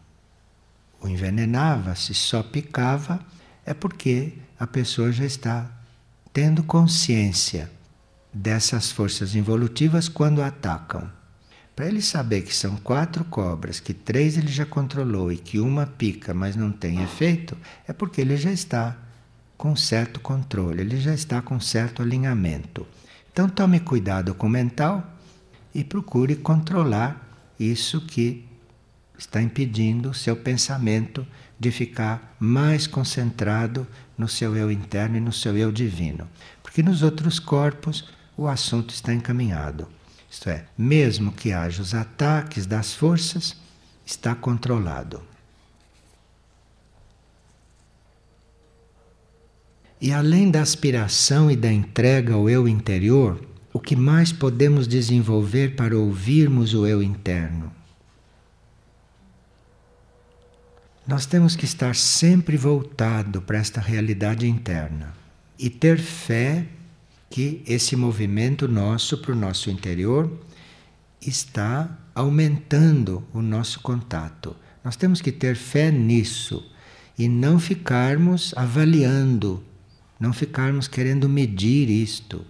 o 1.01 1.09
envenenava, 1.09 1.95
se 1.95 2.15
só 2.15 2.43
picava, 2.43 3.21
é 3.65 3.73
porque 3.73 4.33
a 4.59 4.67
pessoa 4.67 5.13
já 5.13 5.25
está 5.25 5.71
tendo 6.33 6.63
consciência 6.63 7.71
dessas 8.33 8.91
forças 8.91 9.35
involutivas 9.35 10.09
quando 10.09 10.43
atacam. 10.43 11.11
Para 11.77 11.87
ele 11.87 12.03
saber 12.03 12.43
que 12.43 12.55
são 12.55 12.77
quatro 12.77 13.25
cobras, 13.25 13.79
que 13.79 13.95
três 13.95 14.37
ele 14.37 14.49
já 14.49 14.67
controlou 14.67 15.31
e 15.31 15.37
que 15.37 15.61
uma 15.61 15.87
pica, 15.87 16.35
mas 16.35 16.57
não 16.57 16.73
tem 16.73 17.03
efeito, 17.03 17.57
é 17.87 17.93
porque 17.93 18.21
ele 18.21 18.37
já 18.37 18.51
está 18.51 18.97
com 19.57 19.77
certo 19.77 20.19
controle, 20.19 20.81
ele 20.81 21.01
já 21.01 21.15
está 21.15 21.41
com 21.41 21.61
certo 21.61 22.03
alinhamento. 22.03 22.87
Então 23.33 23.49
tome 23.49 23.79
cuidado 23.79 24.35
com 24.35 24.49
o 24.49 24.51
mental 24.51 25.07
e 25.73 25.85
procure 25.85 26.35
controlar 26.35 27.25
isso 27.61 28.01
que 28.01 28.48
está 29.19 29.43
impedindo 29.43 30.11
o 30.11 30.15
seu 30.15 30.37
pensamento 30.37 31.27
de 31.59 31.71
ficar 31.71 32.37
mais 32.39 32.87
concentrado 32.87 33.87
no 34.17 34.29
seu 34.29 34.57
eu 34.57 34.71
interno 34.71 35.17
e 35.17 35.21
no 35.21 35.33
seu 35.33 35.57
eu 35.57 35.73
divino. 35.73 36.29
Porque 36.63 36.83
nos 36.83 37.03
outros 37.03 37.39
corpos 37.39 38.09
o 38.37 38.47
assunto 38.47 38.95
está 38.95 39.13
encaminhado. 39.13 39.89
Isto 40.31 40.51
é, 40.51 40.65
mesmo 40.77 41.33
que 41.33 41.53
haja 41.53 41.83
os 41.83 41.95
ataques 41.95 42.65
das 42.65 42.95
forças, 42.95 43.57
está 44.07 44.35
controlado. 44.35 45.23
E 50.01 50.13
além 50.13 50.49
da 50.49 50.61
aspiração 50.61 51.51
e 51.51 51.57
da 51.57 51.73
entrega 51.73 52.35
ao 52.35 52.49
eu 52.49 52.69
interior, 52.69 53.45
o 53.73 53.81
que 53.81 53.97
mais 53.97 54.31
podemos 54.33 54.87
desenvolver 54.87 55.75
para 55.75 55.99
ouvirmos 55.99 56.73
o 56.73 56.87
eu 56.87 57.03
interno? 57.03 57.78
Nós 61.09 61.27
temos 61.27 61.57
que 61.57 61.65
estar 61.65 61.97
sempre 61.97 62.57
voltado 62.57 63.43
para 63.43 63.59
esta 63.59 63.81
realidade 63.81 64.47
interna 64.47 65.15
e 65.59 65.69
ter 65.69 65.99
fé 65.99 66.67
que 67.31 67.63
esse 67.67 67.97
movimento 67.97 68.69
nosso 68.69 69.19
para 69.19 69.33
o 69.33 69.37
nosso 69.37 69.71
interior 69.71 70.31
está 71.21 71.99
aumentando 72.15 73.27
o 73.33 73.43
nosso 73.43 73.81
contato. 73.81 74.55
Nós 74.85 74.95
temos 74.95 75.21
que 75.21 75.33
ter 75.33 75.57
fé 75.57 75.91
nisso 75.91 76.71
e 77.19 77.27
não 77.27 77.59
ficarmos 77.59 78.53
avaliando 78.57 79.65
não 80.19 80.33
ficarmos 80.33 80.89
querendo 80.89 81.29
medir 81.29 81.89
isto. 81.89 82.45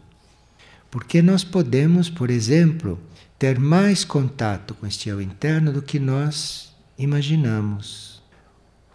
Porque 0.90 1.20
nós 1.20 1.44
podemos, 1.44 2.08
por 2.08 2.30
exemplo, 2.30 2.98
ter 3.38 3.58
mais 3.58 4.04
contato 4.04 4.74
com 4.74 4.86
este 4.86 5.08
eu 5.08 5.20
interno 5.20 5.72
do 5.72 5.82
que 5.82 5.98
nós 5.98 6.74
imaginamos. 6.96 8.17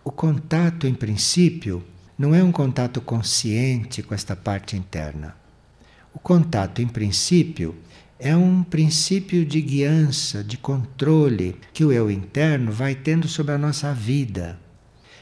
O 0.06 0.12
contato, 0.12 0.86
em 0.86 0.94
princípio, 0.94 1.82
não 2.18 2.36
é 2.36 2.44
um 2.44 2.52
contato 2.52 3.00
consciente 3.00 4.04
com 4.04 4.14
esta 4.14 4.36
parte 4.36 4.76
interna. 4.76 5.34
O 6.14 6.20
contato, 6.20 6.82
em 6.82 6.88
princípio, 6.88 7.74
é 8.20 8.36
um 8.36 8.64
princípio 8.64 9.46
de 9.46 9.62
guiança, 9.62 10.44
de 10.44 10.58
controle 10.58 11.56
que 11.74 11.86
o 11.86 11.92
eu 11.92 12.12
interno 12.12 12.70
vai 12.70 12.96
tendo 12.96 13.30
sobre 13.30 13.54
a 13.54 13.58
nossa 13.58 13.94
vida. 13.94 14.60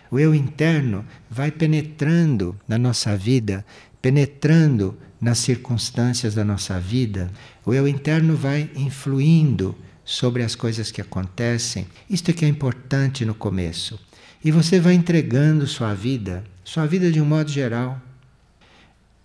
O 0.10 0.20
eu 0.20 0.34
interno 0.34 1.06
vai 1.30 1.52
penetrando 1.52 2.60
na 2.68 2.80
nossa 2.80 3.16
vida, 3.16 3.64
penetrando 4.02 4.98
nas 5.22 5.38
circunstâncias 5.38 6.34
da 6.34 6.44
nossa 6.44 6.80
vida. 6.80 7.32
O 7.64 7.72
eu 7.72 7.88
interno 7.88 8.36
vai 8.36 8.70
influindo 8.76 9.76
sobre 10.04 10.42
as 10.42 10.56
coisas 10.56 10.92
que 10.92 11.02
acontecem. 11.02 11.86
Isto 12.10 12.32
é 12.32 12.34
que 12.34 12.46
é 12.46 12.48
importante 12.48 13.24
no 13.24 13.36
começo. 13.36 14.00
E 14.44 14.50
você 14.52 14.80
vai 14.80 14.94
entregando 14.94 15.68
sua 15.68 15.94
vida, 15.94 16.44
sua 16.64 16.86
vida 16.88 17.12
de 17.12 17.22
um 17.22 17.26
modo 17.26 17.52
geral. 17.52 18.02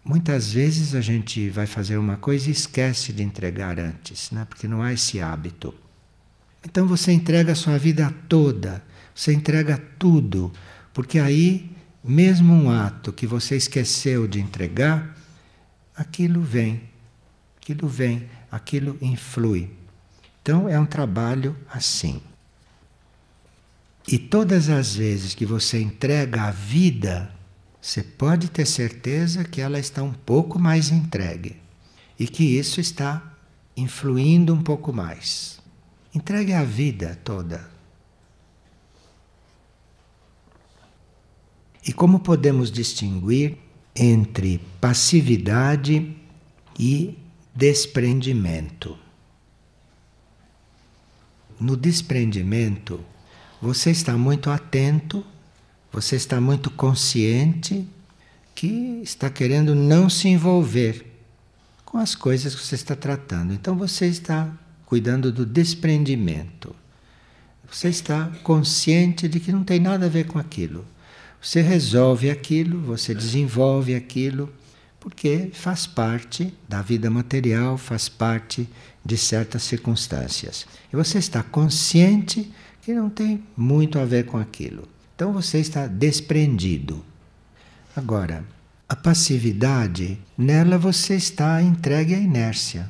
Muitas 0.04 0.52
vezes 0.52 0.94
a 0.94 1.00
gente 1.00 1.48
vai 1.48 1.66
fazer 1.66 1.96
uma 1.96 2.16
coisa 2.16 2.48
e 2.48 2.52
esquece 2.52 3.12
de 3.12 3.22
entregar 3.22 3.78
antes, 3.80 4.30
né? 4.30 4.44
porque 4.48 4.68
não 4.68 4.82
há 4.82 4.92
esse 4.92 5.20
hábito. 5.20 5.74
Então 6.64 6.86
você 6.86 7.12
entrega 7.12 7.52
a 7.52 7.56
sua 7.56 7.78
vida 7.78 8.12
toda, 8.28 8.82
você 9.14 9.32
entrega 9.32 9.82
tudo, 9.98 10.52
porque 10.92 11.18
aí, 11.18 11.70
mesmo 12.04 12.52
um 12.52 12.70
ato 12.70 13.12
que 13.12 13.26
você 13.26 13.56
esqueceu 13.56 14.28
de 14.28 14.40
entregar, 14.40 15.16
aquilo 15.96 16.42
vem, 16.42 16.82
aquilo 17.56 17.88
vem, 17.88 18.28
aquilo 18.50 18.98
influi. 19.00 19.70
Então 20.42 20.68
é 20.68 20.78
um 20.78 20.86
trabalho 20.86 21.56
assim. 21.72 22.20
E 24.08 24.18
todas 24.18 24.68
as 24.68 24.94
vezes 24.94 25.34
que 25.34 25.44
você 25.44 25.80
entrega 25.80 26.44
a 26.44 26.50
vida, 26.52 27.34
você 27.80 28.02
pode 28.02 28.48
ter 28.50 28.64
certeza 28.64 29.42
que 29.42 29.60
ela 29.60 29.78
está 29.80 30.02
um 30.02 30.12
pouco 30.12 30.58
mais 30.58 30.90
entregue 30.90 31.56
e 32.18 32.28
que 32.28 32.44
isso 32.44 32.80
está 32.80 33.34
influindo 33.76 34.54
um 34.54 34.62
pouco 34.62 34.92
mais. 34.92 35.60
Entregue 36.14 36.52
a 36.52 36.62
vida 36.62 37.18
toda. 37.24 37.68
E 41.84 41.92
como 41.92 42.20
podemos 42.20 42.70
distinguir 42.70 43.58
entre 43.94 44.60
passividade 44.80 46.16
e 46.78 47.18
desprendimento? 47.54 48.98
No 51.60 51.76
desprendimento, 51.76 53.04
você 53.66 53.90
está 53.90 54.16
muito 54.16 54.48
atento, 54.48 55.24
você 55.92 56.14
está 56.14 56.40
muito 56.40 56.70
consciente 56.70 57.86
que 58.54 59.00
está 59.02 59.28
querendo 59.28 59.74
não 59.74 60.08
se 60.08 60.28
envolver 60.28 61.04
com 61.84 61.98
as 61.98 62.14
coisas 62.14 62.54
que 62.54 62.64
você 62.64 62.76
está 62.76 62.94
tratando. 62.94 63.52
Então 63.52 63.76
você 63.76 64.06
está 64.06 64.48
cuidando 64.84 65.32
do 65.32 65.44
desprendimento. 65.44 66.74
Você 67.70 67.88
está 67.88 68.30
consciente 68.44 69.26
de 69.26 69.40
que 69.40 69.50
não 69.50 69.64
tem 69.64 69.80
nada 69.80 70.06
a 70.06 70.08
ver 70.08 70.26
com 70.26 70.38
aquilo. 70.38 70.84
Você 71.42 71.60
resolve 71.60 72.30
aquilo, 72.30 72.80
você 72.80 73.14
desenvolve 73.14 73.94
aquilo, 73.96 74.52
porque 75.00 75.50
faz 75.52 75.86
parte 75.86 76.54
da 76.68 76.82
vida 76.82 77.10
material, 77.10 77.76
faz 77.76 78.08
parte 78.08 78.68
de 79.04 79.16
certas 79.16 79.64
circunstâncias. 79.64 80.66
E 80.92 80.96
você 80.96 81.18
está 81.18 81.42
consciente 81.42 82.52
que 82.86 82.94
não 82.94 83.10
tem 83.10 83.42
muito 83.56 83.98
a 83.98 84.04
ver 84.04 84.26
com 84.26 84.38
aquilo. 84.38 84.88
Então 85.16 85.32
você 85.32 85.58
está 85.58 85.88
desprendido. 85.88 87.04
Agora, 87.96 88.44
a 88.88 88.94
passividade, 88.94 90.16
nela 90.38 90.78
você 90.78 91.16
está 91.16 91.60
entregue 91.60 92.14
à 92.14 92.18
inércia. 92.18 92.88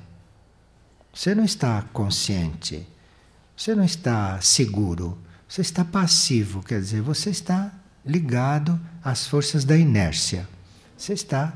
Você 1.14 1.34
não 1.34 1.44
está 1.44 1.80
consciente, 1.94 2.86
você 3.56 3.74
não 3.74 3.84
está 3.84 4.38
seguro, 4.42 5.16
você 5.48 5.62
está 5.62 5.82
passivo, 5.82 6.62
quer 6.62 6.78
dizer, 6.78 7.00
você 7.00 7.30
está 7.30 7.72
ligado 8.04 8.78
às 9.02 9.26
forças 9.26 9.64
da 9.64 9.78
inércia. 9.78 10.46
Você 10.94 11.14
está 11.14 11.54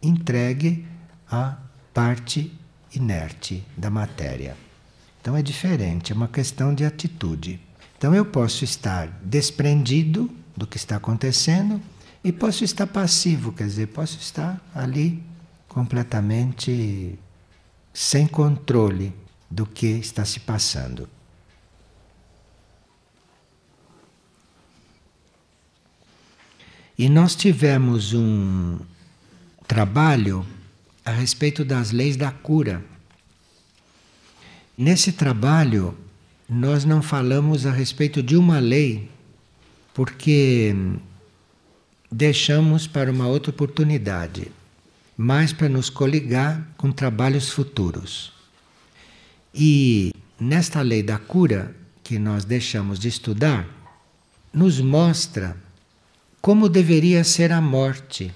entregue 0.00 0.86
à 1.28 1.58
parte 1.92 2.56
inerte 2.94 3.66
da 3.76 3.90
matéria. 3.90 4.63
Então 5.24 5.34
é 5.34 5.40
diferente, 5.40 6.12
é 6.12 6.14
uma 6.14 6.28
questão 6.28 6.74
de 6.74 6.84
atitude. 6.84 7.58
Então 7.96 8.14
eu 8.14 8.26
posso 8.26 8.62
estar 8.62 9.08
desprendido 9.22 10.30
do 10.54 10.66
que 10.66 10.76
está 10.76 10.96
acontecendo 10.96 11.80
e 12.22 12.30
posso 12.30 12.62
estar 12.62 12.86
passivo, 12.86 13.50
quer 13.50 13.66
dizer, 13.66 13.86
posso 13.86 14.18
estar 14.18 14.62
ali 14.74 15.22
completamente 15.66 17.18
sem 17.90 18.26
controle 18.26 19.14
do 19.50 19.64
que 19.64 19.86
está 19.86 20.26
se 20.26 20.40
passando. 20.40 21.08
E 26.98 27.08
nós 27.08 27.34
tivemos 27.34 28.12
um 28.12 28.78
trabalho 29.66 30.44
a 31.02 31.12
respeito 31.12 31.64
das 31.64 31.92
leis 31.92 32.14
da 32.14 32.30
cura. 32.30 32.92
Nesse 34.76 35.12
trabalho, 35.12 35.96
nós 36.48 36.84
não 36.84 37.00
falamos 37.00 37.64
a 37.64 37.70
respeito 37.70 38.20
de 38.20 38.36
uma 38.36 38.58
lei, 38.58 39.08
porque 39.94 40.74
deixamos 42.10 42.88
para 42.88 43.08
uma 43.08 43.28
outra 43.28 43.50
oportunidade, 43.50 44.50
mais 45.16 45.52
para 45.52 45.68
nos 45.68 45.88
coligar 45.88 46.66
com 46.76 46.90
trabalhos 46.90 47.50
futuros. 47.50 48.32
E 49.54 50.12
nesta 50.40 50.80
lei 50.80 51.04
da 51.04 51.18
cura, 51.18 51.72
que 52.02 52.18
nós 52.18 52.44
deixamos 52.44 52.98
de 52.98 53.06
estudar, 53.06 53.68
nos 54.52 54.80
mostra 54.80 55.56
como 56.40 56.68
deveria 56.68 57.22
ser 57.22 57.52
a 57.52 57.60
morte. 57.60 58.34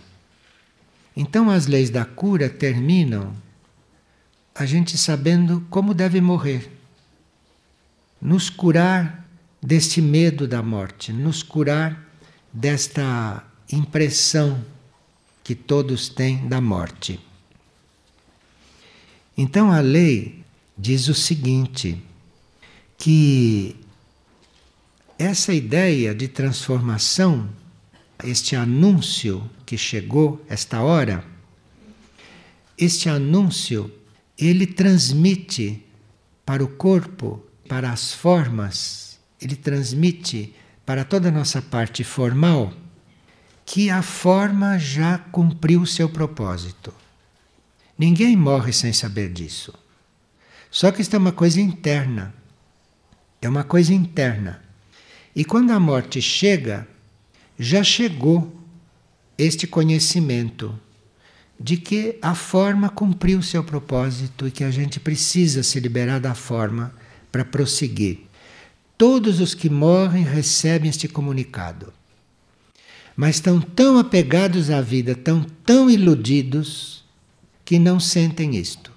Então 1.16 1.50
as 1.50 1.66
leis 1.66 1.90
da 1.90 2.04
cura 2.04 2.48
terminam 2.48 3.34
a 4.58 4.66
gente 4.66 4.98
sabendo 4.98 5.64
como 5.70 5.94
deve 5.94 6.20
morrer. 6.20 6.70
Nos 8.20 8.50
curar 8.50 9.28
deste 9.62 10.02
medo 10.02 10.48
da 10.48 10.62
morte, 10.62 11.12
nos 11.12 11.42
curar 11.42 12.06
desta 12.52 13.44
impressão 13.70 14.64
que 15.44 15.54
todos 15.54 16.08
têm 16.08 16.48
da 16.48 16.60
morte. 16.60 17.20
Então 19.36 19.70
a 19.70 19.80
lei 19.80 20.44
diz 20.76 21.06
o 21.06 21.14
seguinte: 21.14 22.02
que 22.96 23.76
essa 25.16 25.54
ideia 25.54 26.14
de 26.14 26.26
transformação 26.26 27.48
este 28.24 28.56
anúncio 28.56 29.48
que 29.64 29.78
chegou, 29.78 30.44
esta 30.48 30.82
hora, 30.82 31.24
este 32.76 33.08
anúncio, 33.08 33.92
ele 34.38 34.66
transmite 34.66 35.84
para 36.46 36.62
o 36.62 36.68
corpo, 36.68 37.44
para 37.68 37.90
as 37.90 38.12
formas, 38.12 39.18
ele 39.40 39.56
transmite 39.56 40.54
para 40.86 41.04
toda 41.04 41.28
a 41.28 41.32
nossa 41.32 41.60
parte 41.60 42.04
formal 42.04 42.72
que 43.66 43.90
a 43.90 44.00
forma 44.00 44.78
já 44.78 45.18
cumpriu 45.18 45.82
o 45.82 45.86
seu 45.86 46.08
propósito. 46.08 46.94
Ninguém 47.98 48.36
morre 48.36 48.72
sem 48.72 48.92
saber 48.92 49.30
disso. 49.30 49.74
Só 50.70 50.90
que 50.90 51.02
isso 51.02 51.14
é 51.14 51.18
uma 51.18 51.32
coisa 51.32 51.60
interna. 51.60 52.32
É 53.42 53.48
uma 53.48 53.64
coisa 53.64 53.92
interna. 53.92 54.62
E 55.36 55.44
quando 55.44 55.72
a 55.72 55.78
morte 55.80 56.22
chega, 56.22 56.88
já 57.58 57.82
chegou 57.82 58.56
este 59.36 59.66
conhecimento 59.66 60.78
de 61.60 61.76
que 61.76 62.18
a 62.22 62.34
forma 62.34 62.88
cumpriu 62.88 63.42
seu 63.42 63.64
propósito 63.64 64.46
e 64.46 64.50
que 64.50 64.62
a 64.62 64.70
gente 64.70 65.00
precisa 65.00 65.62
se 65.62 65.80
liberar 65.80 66.20
da 66.20 66.34
forma 66.34 66.94
para 67.32 67.44
prosseguir. 67.44 68.20
Todos 68.96 69.40
os 69.40 69.54
que 69.54 69.68
morrem 69.68 70.24
recebem 70.24 70.88
este 70.88 71.08
comunicado. 71.08 71.92
Mas 73.16 73.36
estão 73.36 73.60
tão 73.60 73.98
apegados 73.98 74.70
à 74.70 74.80
vida, 74.80 75.14
tão 75.14 75.42
tão 75.64 75.90
iludidos 75.90 77.04
que 77.64 77.78
não 77.78 77.98
sentem 77.98 78.56
isto. 78.56 78.92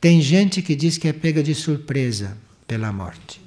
Tem 0.00 0.20
gente 0.20 0.62
que 0.62 0.74
diz 0.74 0.96
que 0.98 1.08
é 1.08 1.12
pega 1.12 1.42
de 1.42 1.54
surpresa 1.54 2.36
pela 2.66 2.92
morte. 2.92 3.43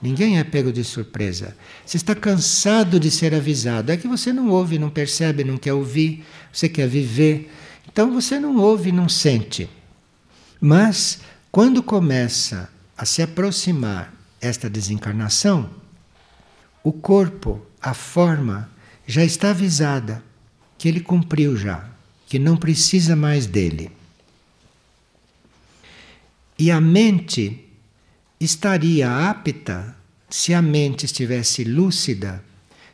Ninguém 0.00 0.38
é 0.38 0.44
pego 0.44 0.72
de 0.72 0.84
surpresa. 0.84 1.56
Você 1.84 1.96
está 1.96 2.14
cansado 2.14 3.00
de 3.00 3.10
ser 3.10 3.34
avisado. 3.34 3.90
É 3.90 3.96
que 3.96 4.06
você 4.06 4.32
não 4.32 4.50
ouve, 4.50 4.78
não 4.78 4.90
percebe, 4.90 5.42
não 5.42 5.56
quer 5.56 5.72
ouvir, 5.72 6.24
você 6.52 6.68
quer 6.68 6.86
viver. 6.86 7.50
Então 7.88 8.12
você 8.12 8.38
não 8.38 8.56
ouve, 8.56 8.92
não 8.92 9.08
sente. 9.08 9.68
Mas 10.60 11.20
quando 11.50 11.82
começa 11.82 12.68
a 12.96 13.04
se 13.04 13.22
aproximar 13.22 14.12
esta 14.40 14.68
desencarnação, 14.68 15.70
o 16.84 16.92
corpo, 16.92 17.64
a 17.80 17.94
forma, 17.94 18.70
já 19.06 19.24
está 19.24 19.50
avisada 19.50 20.22
que 20.78 20.88
ele 20.88 21.00
cumpriu 21.00 21.56
já, 21.56 21.88
que 22.26 22.38
não 22.38 22.56
precisa 22.56 23.16
mais 23.16 23.46
dele. 23.46 23.90
E 26.58 26.70
a 26.70 26.80
mente 26.80 27.65
estaria 28.40 29.30
apta 29.30 29.96
se 30.28 30.52
a 30.52 30.60
mente 30.60 31.06
estivesse 31.06 31.64
lúcida, 31.64 32.42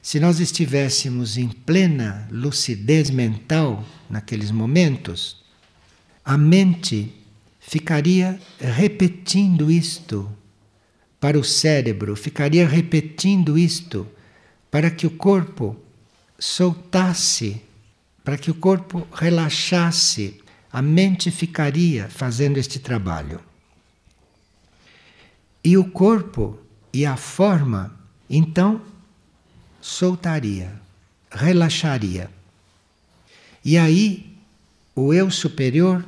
se 0.00 0.18
nós 0.18 0.40
estivéssemos 0.40 1.36
em 1.36 1.48
plena 1.48 2.28
lucidez 2.30 3.10
mental 3.10 3.84
naqueles 4.10 4.50
momentos, 4.50 5.42
a 6.24 6.36
mente 6.36 7.12
ficaria 7.60 8.38
repetindo 8.60 9.70
isto 9.70 10.30
para 11.20 11.38
o 11.38 11.44
cérebro, 11.44 12.16
ficaria 12.16 12.66
repetindo 12.66 13.56
isto 13.56 14.06
para 14.70 14.90
que 14.90 15.06
o 15.06 15.10
corpo 15.10 15.76
soltasse, 16.38 17.62
para 18.24 18.36
que 18.36 18.50
o 18.50 18.54
corpo 18.54 19.06
relaxasse, 19.12 20.40
a 20.72 20.82
mente 20.82 21.30
ficaria 21.30 22.08
fazendo 22.08 22.58
este 22.58 22.78
trabalho. 22.78 23.40
E 25.64 25.76
o 25.76 25.84
corpo 25.84 26.58
e 26.92 27.06
a 27.06 27.16
forma, 27.16 27.94
então, 28.28 28.80
soltaria, 29.80 30.72
relaxaria. 31.30 32.30
E 33.64 33.78
aí, 33.78 34.36
o 34.94 35.14
eu 35.14 35.30
superior 35.30 36.04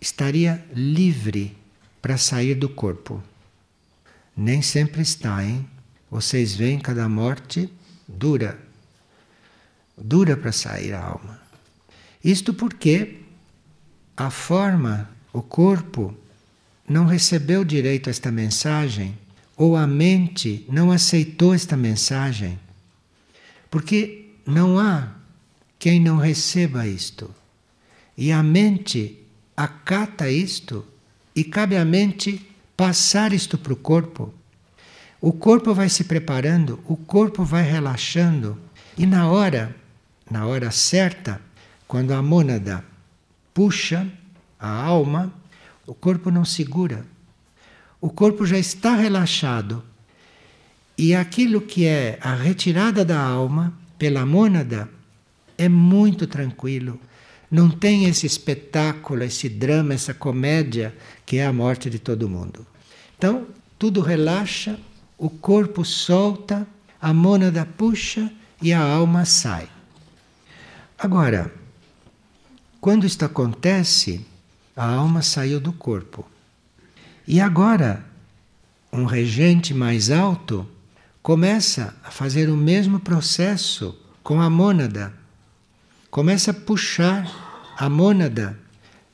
estaria 0.00 0.64
livre 0.74 1.56
para 2.00 2.16
sair 2.16 2.54
do 2.54 2.68
corpo. 2.68 3.22
Nem 4.36 4.60
sempre 4.62 5.02
está, 5.02 5.44
hein? 5.44 5.68
Vocês 6.10 6.54
veem 6.54 6.78
cada 6.78 7.08
morte 7.08 7.72
dura. 8.06 8.58
Dura 9.96 10.36
para 10.36 10.52
sair 10.52 10.92
a 10.92 11.02
alma. 11.02 11.40
Isto 12.22 12.52
porque 12.52 13.20
a 14.16 14.30
forma, 14.30 15.08
o 15.32 15.42
corpo, 15.42 16.14
não 16.88 17.06
recebeu 17.06 17.64
direito 17.64 18.08
a 18.08 18.10
esta 18.10 18.30
mensagem 18.30 19.16
ou 19.56 19.76
a 19.76 19.86
mente 19.86 20.66
não 20.68 20.90
aceitou 20.90 21.54
esta 21.54 21.76
mensagem. 21.76 22.58
Porque 23.70 24.30
não 24.46 24.78
há 24.78 25.08
quem 25.78 26.00
não 26.00 26.16
receba 26.16 26.86
isto. 26.86 27.30
E 28.16 28.30
a 28.30 28.42
mente 28.42 29.18
acata 29.56 30.30
isto 30.30 30.84
e 31.34 31.44
cabe 31.44 31.76
à 31.76 31.84
mente 31.84 32.46
passar 32.76 33.32
isto 33.32 33.56
para 33.56 33.72
o 33.72 33.76
corpo. 33.76 34.32
O 35.20 35.32
corpo 35.32 35.72
vai 35.72 35.88
se 35.88 36.04
preparando, 36.04 36.80
o 36.84 36.96
corpo 36.96 37.44
vai 37.44 37.62
relaxando 37.62 38.58
e 38.98 39.06
na 39.06 39.30
hora, 39.30 39.74
na 40.30 40.46
hora 40.46 40.70
certa, 40.70 41.40
quando 41.86 42.12
a 42.12 42.22
mônada 42.22 42.84
puxa 43.54 44.06
a 44.58 44.68
alma, 44.68 45.32
o 45.86 45.94
corpo 45.94 46.30
não 46.30 46.44
segura. 46.44 47.04
O 48.00 48.10
corpo 48.10 48.46
já 48.46 48.58
está 48.58 48.94
relaxado. 48.94 49.82
E 50.96 51.14
aquilo 51.14 51.60
que 51.60 51.86
é 51.86 52.18
a 52.20 52.34
retirada 52.34 53.04
da 53.04 53.20
alma 53.20 53.72
pela 53.98 54.26
mônada 54.26 54.88
é 55.56 55.68
muito 55.68 56.26
tranquilo. 56.26 56.98
Não 57.50 57.70
tem 57.70 58.06
esse 58.06 58.26
espetáculo, 58.26 59.22
esse 59.22 59.48
drama, 59.48 59.94
essa 59.94 60.14
comédia 60.14 60.94
que 61.26 61.36
é 61.36 61.46
a 61.46 61.52
morte 61.52 61.90
de 61.90 61.98
todo 61.98 62.28
mundo. 62.28 62.66
Então, 63.16 63.46
tudo 63.78 64.00
relaxa, 64.00 64.78
o 65.18 65.28
corpo 65.28 65.84
solta, 65.84 66.66
a 67.00 67.12
mônada 67.12 67.66
puxa 67.66 68.30
e 68.60 68.72
a 68.72 68.80
alma 68.80 69.24
sai. 69.24 69.68
Agora, 70.98 71.52
quando 72.80 73.06
isto 73.06 73.24
acontece, 73.24 74.24
a 74.76 74.86
alma 74.86 75.22
saiu 75.22 75.60
do 75.60 75.72
corpo. 75.72 76.26
E 77.26 77.40
agora, 77.40 78.04
um 78.92 79.04
regente 79.04 79.72
mais 79.72 80.10
alto 80.10 80.68
começa 81.22 81.94
a 82.02 82.10
fazer 82.10 82.48
o 82.50 82.56
mesmo 82.56 83.00
processo 83.00 83.96
com 84.22 84.40
a 84.40 84.50
mônada 84.50 85.22
começa 86.12 86.50
a 86.50 86.54
puxar 86.54 87.74
a 87.74 87.88
mônada. 87.88 88.58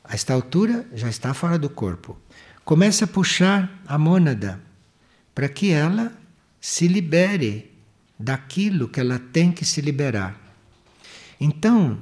A 0.03 0.15
esta 0.15 0.35
altura 0.35 0.85
já 0.93 1.09
está 1.09 1.33
fora 1.33 1.57
do 1.57 1.71
corpo. 1.71 2.19
Começa 2.65 3.05
a 3.05 3.09
puxar 3.09 3.71
a 3.87 3.97
mônada 3.97 4.61
para 5.33 5.49
que 5.49 5.71
ela 5.71 6.13
se 6.61 6.89
libere 6.89 7.73
daquilo 8.19 8.89
que 8.89 8.99
ela 8.99 9.21
tem 9.21 9.53
que 9.53 9.65
se 9.65 9.81
liberar. 9.81 10.37
Então, 11.41 11.97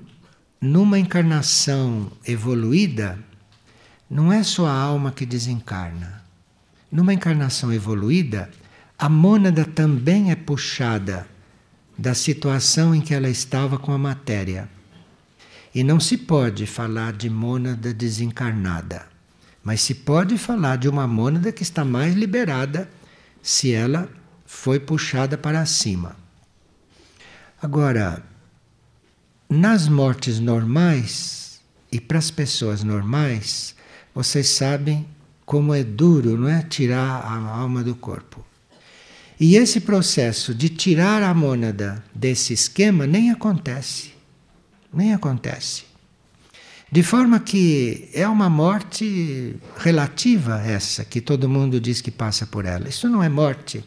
numa 0.59 0.99
encarnação 0.99 2.11
evoluída, 2.27 3.19
não 4.09 4.33
é 4.33 4.43
só 4.43 4.67
a 4.67 4.73
alma 4.73 5.11
que 5.11 5.27
desencarna. 5.27 6.23
Numa 6.91 7.13
encarnação 7.13 7.73
evoluída, 7.73 8.51
a 8.99 9.09
mônada 9.09 9.65
também 9.65 10.31
é 10.31 10.37
puxada 10.37 11.27
da 11.99 12.15
situação 12.15 12.95
em 12.95 13.01
que 13.01 13.15
ela 13.15 13.29
estava 13.29 13.79
com 13.79 13.93
a 13.93 13.99
matéria. 13.99 14.69
E 15.75 15.83
não 15.83 16.01
se 16.01 16.17
pode 16.17 16.67
falar 16.67 17.13
de 17.13 17.29
mônada 17.29 17.93
desencarnada, 17.93 19.07
mas 19.63 19.83
se 19.83 19.95
pode 19.95 20.39
falar 20.39 20.77
de 20.77 20.89
uma 20.89 21.07
mônada 21.07 21.53
que 21.53 21.63
está 21.63 21.85
mais 21.85 22.15
liberada 22.15 22.89
se 23.43 23.73
ela 23.73 24.09
foi 24.47 24.79
puxada 24.79 25.37
para 25.37 25.67
cima. 25.67 26.17
Agora, 27.61 28.23
nas 29.49 29.89
mortes 29.89 30.39
normais 30.39 31.61
e 31.91 32.01
para 32.01 32.19
as 32.19 32.31
pessoas 32.31 32.83
normais, 32.83 33.75
vocês 34.17 34.49
sabem 34.49 35.07
como 35.45 35.75
é 35.75 35.85
duro, 35.85 36.39
não 36.39 36.49
é? 36.49 36.63
Tirar 36.63 37.21
a 37.21 37.37
alma 37.37 37.85
do 37.85 37.95
corpo. 37.95 38.43
E 39.39 39.57
esse 39.57 39.79
processo 39.79 40.55
de 40.55 40.71
tirar 40.71 41.23
a 41.23 41.35
mônada 41.35 42.03
desse 42.15 42.55
esquema 42.55 43.07
nem 43.07 43.31
acontece. 43.31 44.15
Nem 44.91 45.13
acontece. 45.13 45.85
De 46.91 47.03
forma 47.03 47.39
que 47.39 48.09
é 48.15 48.27
uma 48.27 48.49
morte 48.49 49.55
relativa 49.77 50.63
essa, 50.63 51.05
que 51.05 51.21
todo 51.21 51.47
mundo 51.47 51.79
diz 51.79 52.01
que 52.01 52.11
passa 52.11 52.47
por 52.47 52.65
ela. 52.65 52.89
Isso 52.89 53.11
não 53.11 53.23
é 53.23 53.29
morte. 53.29 53.85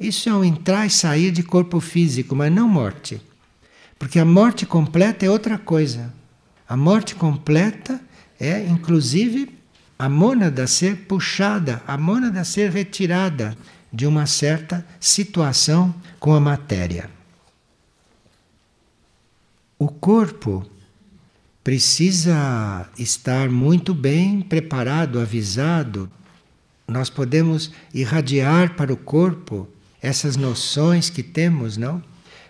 Isso 0.00 0.30
é 0.30 0.32
um 0.32 0.42
entrar 0.42 0.86
e 0.86 0.90
sair 0.90 1.30
de 1.30 1.42
corpo 1.42 1.80
físico, 1.80 2.34
mas 2.34 2.50
não 2.50 2.66
morte. 2.66 3.20
Porque 3.98 4.18
a 4.18 4.24
morte 4.24 4.64
completa 4.64 5.26
é 5.26 5.30
outra 5.30 5.58
coisa. 5.58 6.14
A 6.66 6.78
morte 6.78 7.14
completa 7.14 8.00
é, 8.40 8.66
inclusive, 8.66 9.56
a 9.98 10.08
mônada 10.08 10.66
ser 10.66 11.06
puxada, 11.06 11.82
a 11.86 11.96
mônada 11.96 12.44
ser 12.44 12.70
retirada 12.70 13.56
de 13.92 14.06
uma 14.06 14.26
certa 14.26 14.86
situação 15.00 15.94
com 16.20 16.34
a 16.34 16.40
matéria. 16.40 17.08
O 19.78 19.88
corpo 19.88 20.66
precisa 21.62 22.88
estar 22.98 23.48
muito 23.48 23.94
bem 23.94 24.40
preparado, 24.40 25.18
avisado. 25.18 26.10
Nós 26.86 27.10
podemos 27.10 27.72
irradiar 27.92 28.74
para 28.74 28.92
o 28.92 28.96
corpo 28.96 29.68
essas 30.00 30.36
noções 30.36 31.10
que 31.10 31.22
temos, 31.22 31.76
não? 31.76 32.02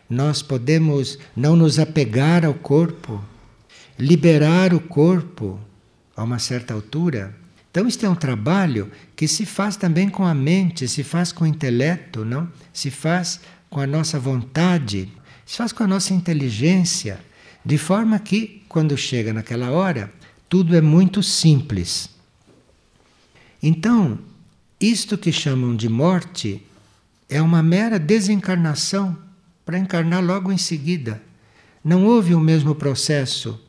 Nós 0.09 0.43
podemos 0.43 1.19
não 1.35 1.57
nos 1.57 1.79
apegar 1.79 2.45
ao 2.45 2.55
corpo, 2.55 3.25
liberar 3.99 4.75
o 4.75 4.81
corpo 4.81 5.59
a 6.17 6.25
uma 6.25 6.39
certa 6.39 6.73
altura. 6.73 7.35
Então, 7.71 7.87
isto 7.87 8.07
é 8.07 8.09
um 8.09 8.15
trabalho 8.15 8.91
que 9.15 9.29
se 9.29 9.45
faz 9.45 9.77
também 9.77 10.09
com 10.09 10.25
a 10.25 10.33
mente, 10.35 10.89
se 10.89 11.05
faz 11.05 11.31
com 11.31 11.45
o 11.45 11.47
intelecto, 11.47 12.25
não? 12.25 12.51
Se 12.73 12.91
faz 12.91 13.41
com 13.69 13.81
a 13.81 13.87
nossa 13.87 14.19
vontade. 14.19 15.13
Se 15.45 15.59
faz 15.59 15.73
com 15.73 15.85
a 15.85 15.87
nossa 15.87 16.15
inteligência, 16.15 17.21
de 17.65 17.77
forma 17.77 18.19
que, 18.19 18.63
quando 18.69 18.97
chega 18.97 19.33
naquela 19.33 19.71
hora, 19.71 20.11
tudo 20.49 20.75
é 20.75 20.81
muito 20.81 21.23
simples. 21.23 22.09
Então, 23.63 24.19
isto 24.81 25.19
que 25.19 25.31
chamam 25.31 25.77
de 25.77 25.89
morte 25.89 26.63
é 27.29 27.43
uma 27.43 27.63
mera 27.63 27.99
desencarnação 27.99 29.17
para 29.65 29.79
encarnar 29.79 30.25
logo 30.25 30.53
em 30.53 30.59
seguida. 30.59 31.21
Não 31.85 32.05
houve 32.05 32.35
o 32.35 32.41
mesmo 32.41 32.75
processo 32.75 33.61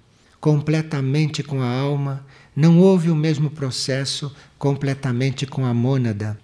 completamente 0.48 1.44
com 1.44 1.62
a 1.62 1.70
alma, 1.70 2.26
não 2.56 2.80
houve 2.80 3.12
o 3.12 3.16
mesmo 3.18 3.50
processo 3.50 4.34
completamente 4.58 5.46
com 5.46 5.66
a 5.66 5.74
mônada. 5.74 6.40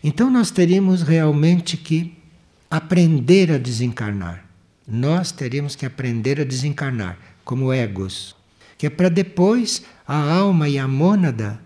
Então 0.00 0.30
nós 0.30 0.52
teríamos 0.52 1.02
realmente 1.02 1.76
que 1.76 2.16
aprender 2.70 3.50
a 3.50 3.58
desencarnar. 3.58 4.44
Nós 4.86 5.32
teríamos 5.32 5.74
que 5.74 5.84
aprender 5.84 6.40
a 6.40 6.44
desencarnar 6.44 7.18
como 7.44 7.72
egos, 7.72 8.36
que 8.78 8.86
é 8.86 8.90
para 8.90 9.08
depois 9.08 9.82
a 10.06 10.16
alma 10.16 10.68
e 10.68 10.78
a 10.78 10.86
mônada 10.86 11.58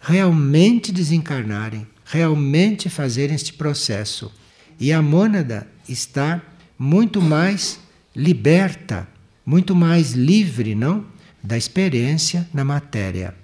realmente 0.00 0.90
desencarnarem, 0.90 1.86
realmente 2.06 2.88
fazerem 2.88 3.36
este 3.36 3.52
processo. 3.52 4.32
E 4.80 4.90
a 4.90 5.02
mônada 5.02 5.68
está 5.86 6.40
muito 6.78 7.20
mais 7.20 7.78
liberta, 8.16 9.06
muito 9.44 9.74
mais 9.74 10.12
livre, 10.12 10.74
não? 10.74 11.04
Da 11.42 11.56
experiência 11.56 12.48
na 12.52 12.64
matéria. 12.64 13.34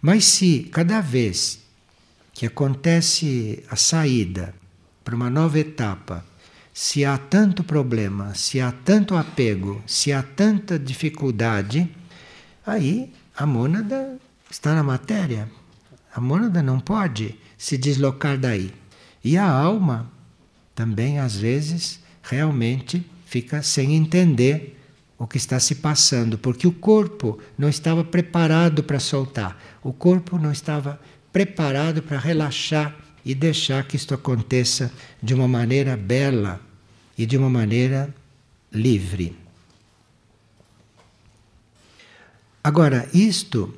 Mas 0.00 0.24
se 0.24 0.68
cada 0.72 1.00
vez 1.00 1.58
que 2.32 2.46
acontece 2.46 3.62
a 3.70 3.76
saída 3.76 4.54
para 5.02 5.16
uma 5.16 5.30
nova 5.30 5.58
etapa, 5.58 6.24
se 6.72 7.04
há 7.04 7.16
tanto 7.16 7.62
problema, 7.62 8.34
se 8.34 8.60
há 8.60 8.72
tanto 8.72 9.16
apego, 9.16 9.82
se 9.86 10.12
há 10.12 10.22
tanta 10.22 10.78
dificuldade, 10.78 11.88
aí 12.66 13.12
a 13.36 13.46
mônada 13.46 14.18
está 14.50 14.74
na 14.74 14.82
matéria. 14.82 15.48
A 16.14 16.20
mônada 16.20 16.62
não 16.62 16.80
pode 16.80 17.36
se 17.56 17.78
deslocar 17.78 18.38
daí. 18.38 18.72
E 19.22 19.36
a 19.36 19.48
alma 19.48 20.10
também, 20.74 21.18
às 21.18 21.36
vezes, 21.36 22.00
realmente 22.22 23.04
fica 23.24 23.62
sem 23.62 23.94
entender 23.94 24.73
o 25.24 25.26
que 25.26 25.38
está 25.38 25.58
se 25.58 25.76
passando, 25.76 26.36
porque 26.36 26.66
o 26.66 26.72
corpo 26.72 27.38
não 27.56 27.66
estava 27.66 28.04
preparado 28.04 28.82
para 28.82 29.00
soltar, 29.00 29.58
o 29.82 29.90
corpo 29.90 30.36
não 30.38 30.52
estava 30.52 31.00
preparado 31.32 32.02
para 32.02 32.18
relaxar 32.18 32.94
e 33.24 33.34
deixar 33.34 33.88
que 33.88 33.96
isto 33.96 34.12
aconteça 34.12 34.92
de 35.22 35.32
uma 35.32 35.48
maneira 35.48 35.96
bela 35.96 36.60
e 37.16 37.24
de 37.24 37.38
uma 37.38 37.48
maneira 37.48 38.14
livre. 38.70 39.34
Agora, 42.62 43.08
isto 43.14 43.74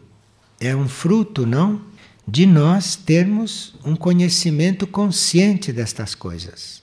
é 0.58 0.74
um 0.74 0.88
fruto, 0.88 1.46
não? 1.46 1.80
De 2.26 2.44
nós 2.44 2.96
termos 2.96 3.76
um 3.84 3.94
conhecimento 3.94 4.84
consciente 4.84 5.72
destas 5.72 6.12
coisas. 6.12 6.82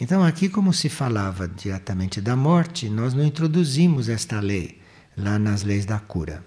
Então, 0.00 0.24
aqui, 0.24 0.48
como 0.48 0.72
se 0.72 0.88
falava 0.88 1.46
diretamente 1.46 2.20
da 2.20 2.34
morte, 2.34 2.88
nós 2.88 3.12
não 3.12 3.24
introduzimos 3.24 4.08
esta 4.08 4.40
lei 4.40 4.80
lá 5.16 5.38
nas 5.38 5.62
leis 5.62 5.84
da 5.84 5.98
cura. 5.98 6.42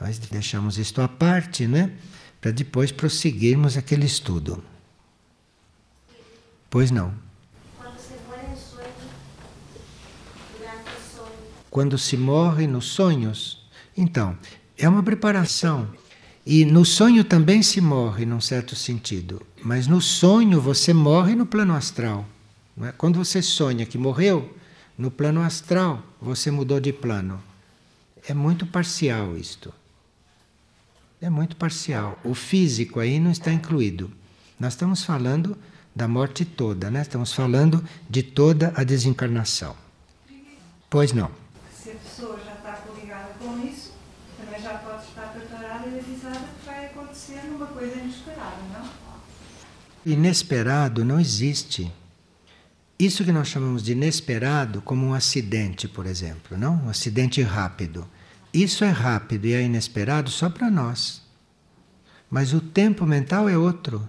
Nós 0.00 0.18
deixamos 0.18 0.78
isto 0.78 1.02
à 1.02 1.08
parte, 1.08 1.66
né? 1.66 1.92
para 2.44 2.50
depois 2.50 2.92
prosseguirmos 2.92 3.74
aquele 3.74 4.04
estudo. 4.04 4.62
Pois 6.68 6.90
não. 6.90 7.14
Quando 11.70 11.96
se 11.96 12.18
morre 12.18 12.66
nos 12.66 12.84
sonhos, 12.84 13.66
então, 13.96 14.36
é 14.76 14.86
uma 14.86 15.02
preparação. 15.02 15.88
E 16.44 16.66
no 16.66 16.84
sonho 16.84 17.24
também 17.24 17.62
se 17.62 17.80
morre, 17.80 18.26
num 18.26 18.42
certo 18.42 18.76
sentido. 18.76 19.40
Mas 19.62 19.86
no 19.86 20.02
sonho 20.02 20.60
você 20.60 20.92
morre 20.92 21.34
no 21.34 21.46
plano 21.46 21.74
astral. 21.74 22.28
É? 22.82 22.92
Quando 22.92 23.22
você 23.22 23.40
sonha 23.40 23.86
que 23.86 23.98
morreu, 23.98 24.56
no 24.96 25.10
plano 25.10 25.40
astral 25.40 26.02
você 26.20 26.50
mudou 26.50 26.80
de 26.80 26.92
plano. 26.92 27.42
É 28.26 28.34
muito 28.34 28.66
parcial 28.66 29.36
isto 29.36 29.72
é 31.24 31.30
muito 31.30 31.56
parcial. 31.56 32.18
O 32.22 32.34
físico 32.34 33.00
aí 33.00 33.18
não 33.18 33.30
está 33.30 33.50
incluído. 33.50 34.10
Nós 34.60 34.74
estamos 34.74 35.02
falando 35.02 35.56
da 35.94 36.06
morte 36.06 36.44
toda, 36.44 36.90
né? 36.90 37.02
Estamos 37.02 37.32
falando 37.32 37.82
de 38.08 38.22
toda 38.22 38.72
a 38.76 38.84
desencarnação. 38.84 39.74
Pois 40.90 41.12
não. 41.12 41.30
Se 41.72 41.90
a 41.90 41.94
pessoa 41.94 42.38
já 42.44 42.52
está 42.52 42.78
ligada 43.00 43.30
com 43.38 43.58
isso, 43.66 43.92
também 44.38 44.60
já 44.60 44.74
pode 44.78 45.04
estar 45.04 45.32
preparada 45.32 45.88
e 45.88 45.98
avisada 45.98 46.38
que 46.38 46.66
vai 46.66 46.86
acontecer 46.86 47.40
uma 47.46 47.66
coisa 47.66 47.98
inesperada, 47.98 48.56
não? 48.72 48.90
Inesperado 50.04 51.04
não 51.04 51.18
existe. 51.18 51.90
Isso 52.98 53.24
que 53.24 53.32
nós 53.32 53.48
chamamos 53.48 53.82
de 53.82 53.92
inesperado, 53.92 54.80
como 54.80 55.06
um 55.06 55.14
acidente, 55.14 55.88
por 55.88 56.06
exemplo, 56.06 56.56
não? 56.56 56.84
Um 56.84 56.88
acidente 56.88 57.42
rápido. 57.42 58.08
Isso 58.52 58.84
é 58.84 58.90
rápido 58.90 59.46
e 59.46 59.52
é 59.52 59.62
inesperado 59.62 60.30
só 60.30 60.48
para 60.48 60.70
nós. 60.70 61.22
Mas 62.30 62.52
o 62.52 62.60
tempo 62.60 63.04
mental 63.04 63.48
é 63.48 63.58
outro. 63.58 64.08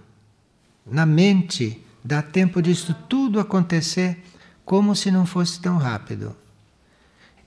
Na 0.84 1.04
mente 1.04 1.84
dá 2.04 2.22
tempo 2.22 2.62
disso 2.62 2.94
tudo 3.08 3.40
acontecer 3.40 4.22
como 4.64 4.94
se 4.94 5.10
não 5.10 5.26
fosse 5.26 5.60
tão 5.60 5.76
rápido. 5.76 6.36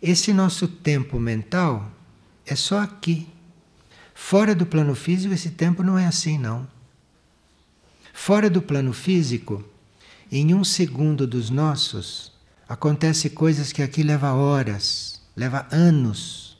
Esse 0.02 0.34
nosso 0.34 0.68
tempo 0.68 1.20
mental 1.20 1.90
é 2.46 2.56
só 2.56 2.80
aqui. 2.80 3.28
Fora 4.14 4.54
do 4.54 4.66
plano 4.66 4.94
físico, 4.96 5.34
esse 5.34 5.52
tempo 5.52 5.84
não 5.84 5.98
é 5.98 6.06
assim, 6.06 6.38
não. 6.38 6.68
Fora 8.14 8.50
do 8.50 8.62
plano 8.62 8.92
físico, 8.92 9.64
em 10.32 10.54
um 10.54 10.64
segundo 10.64 11.26
dos 11.26 11.50
nossos, 11.50 12.32
acontece 12.68 13.32
coisas 13.32 13.72
que 13.72 13.82
aqui 13.82 14.04
leva 14.04 14.34
horas, 14.34 15.22
leva 15.36 15.68
anos. 15.72 16.58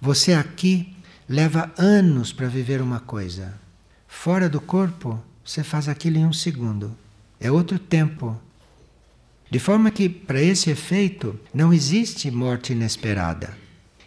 Você 0.00 0.34
aqui 0.34 0.94
leva 1.28 1.72
anos 1.78 2.32
para 2.32 2.46
viver 2.46 2.82
uma 2.82 3.00
coisa. 3.00 3.58
Fora 4.06 4.48
do 4.48 4.60
corpo, 4.60 5.22
você 5.44 5.64
faz 5.64 5.88
aquilo 5.88 6.18
em 6.18 6.26
um 6.26 6.32
segundo. 6.32 6.94
É 7.40 7.50
outro 7.50 7.78
tempo. 7.78 8.38
De 9.50 9.58
forma 9.58 9.90
que, 9.90 10.08
para 10.08 10.40
esse 10.40 10.70
efeito, 10.70 11.38
não 11.54 11.72
existe 11.72 12.30
morte 12.30 12.72
inesperada. 12.72 13.56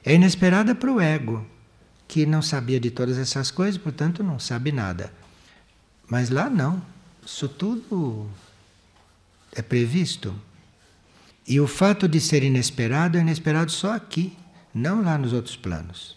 É 0.05 0.13
inesperada 0.13 0.75
para 0.75 0.91
o 0.91 1.01
ego, 1.01 1.45
que 2.07 2.25
não 2.25 2.41
sabia 2.41 2.79
de 2.79 2.91
todas 2.91 3.17
essas 3.17 3.49
coisas, 3.49 3.81
portanto 3.81 4.23
não 4.23 4.39
sabe 4.39 4.71
nada. 4.71 5.11
Mas 6.07 6.29
lá 6.29 6.49
não. 6.49 6.81
Isso 7.25 7.49
tudo 7.49 8.29
é 9.53 9.61
previsto. 9.61 10.33
E 11.47 11.59
o 11.59 11.67
fato 11.67 12.07
de 12.07 12.19
ser 12.19 12.43
inesperado 12.43 13.17
é 13.17 13.21
inesperado 13.21 13.71
só 13.71 13.93
aqui 13.93 14.35
não 14.73 15.01
lá 15.01 15.17
nos 15.17 15.33
outros 15.33 15.55
planos. 15.55 16.15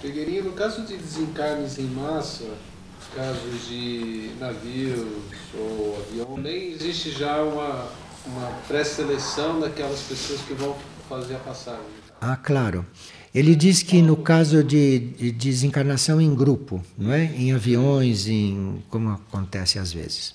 Pegueirinha, 0.00 0.42
no 0.42 0.52
caso 0.52 0.82
de 0.82 0.96
desencarnes 0.96 1.78
em 1.78 1.84
massa, 1.84 2.48
casos 3.14 3.68
de 3.68 4.30
navios 4.40 5.06
ou 5.54 5.98
avião, 6.00 6.36
nem 6.36 6.72
existe 6.72 7.10
já 7.10 7.42
uma, 7.42 7.88
uma 8.26 8.50
pré-seleção 8.66 9.60
daquelas 9.60 10.00
pessoas 10.00 10.40
que 10.40 10.54
vão 10.54 10.76
fazer 11.08 11.36
a 11.36 11.38
passagem. 11.38 11.84
Ah, 12.20 12.36
claro. 12.36 12.84
Ele 13.34 13.54
diz 13.54 13.82
que 13.82 14.02
no 14.02 14.16
caso 14.16 14.62
de, 14.62 14.98
de, 14.98 15.32
desencarnação 15.32 16.20
em 16.20 16.34
grupo, 16.34 16.82
não 16.98 17.12
é? 17.12 17.24
Em 17.24 17.52
aviões, 17.52 18.26
em 18.26 18.82
como 18.90 19.10
acontece 19.10 19.78
às 19.78 19.92
vezes. 19.92 20.34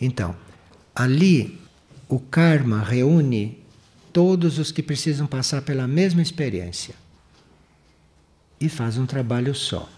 Então, 0.00 0.34
ali 0.98 1.56
o 2.08 2.18
karma 2.18 2.82
reúne 2.82 3.62
todos 4.12 4.58
os 4.58 4.72
que 4.72 4.82
precisam 4.82 5.28
passar 5.28 5.62
pela 5.62 5.86
mesma 5.86 6.20
experiência. 6.20 6.92
E 8.60 8.68
faz 8.68 8.98
um 8.98 9.06
trabalho 9.06 9.54
só. 9.54 9.88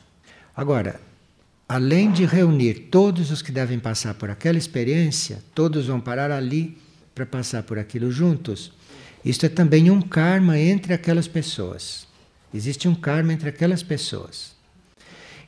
Agora, 0.55 1.01
além 1.67 2.13
de 2.13 2.27
reunir 2.27 2.89
todos 2.91 3.31
os 3.31 3.41
que 3.41 3.51
devem 3.51 3.79
passar 3.79 4.13
por 4.13 4.29
aquela 4.29 4.59
experiência, 4.59 5.43
todos 5.55 5.87
vão 5.87 5.99
parar 5.99 6.31
ali 6.31 6.77
para 7.15 7.25
passar 7.25 7.63
por 7.63 7.79
aquilo 7.79 8.11
juntos. 8.11 8.71
Isto 9.25 9.47
é 9.47 9.49
também 9.49 9.91
um 9.91 10.03
karma 10.03 10.59
entre 10.59 10.93
aquelas 10.93 11.27
pessoas. 11.27 12.07
Existe 12.53 12.87
um 12.87 12.95
karma 12.95 13.33
entre 13.33 13.49
aquelas 13.49 13.83
pessoas. 13.83 14.53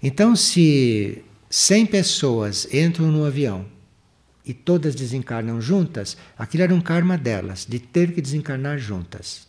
Então, 0.02 0.34
se 0.34 1.22
100 1.50 1.86
pessoas 1.86 2.72
entram 2.72 3.12
no 3.12 3.26
avião 3.26 3.66
e 4.44 4.52
todas 4.52 4.94
desencarnam 4.94 5.60
juntas, 5.60 6.16
aquilo 6.36 6.64
era 6.64 6.74
um 6.74 6.80
karma 6.80 7.16
delas, 7.16 7.64
de 7.68 7.78
ter 7.78 8.12
que 8.12 8.20
desencarnar 8.20 8.78
juntas. 8.78 9.46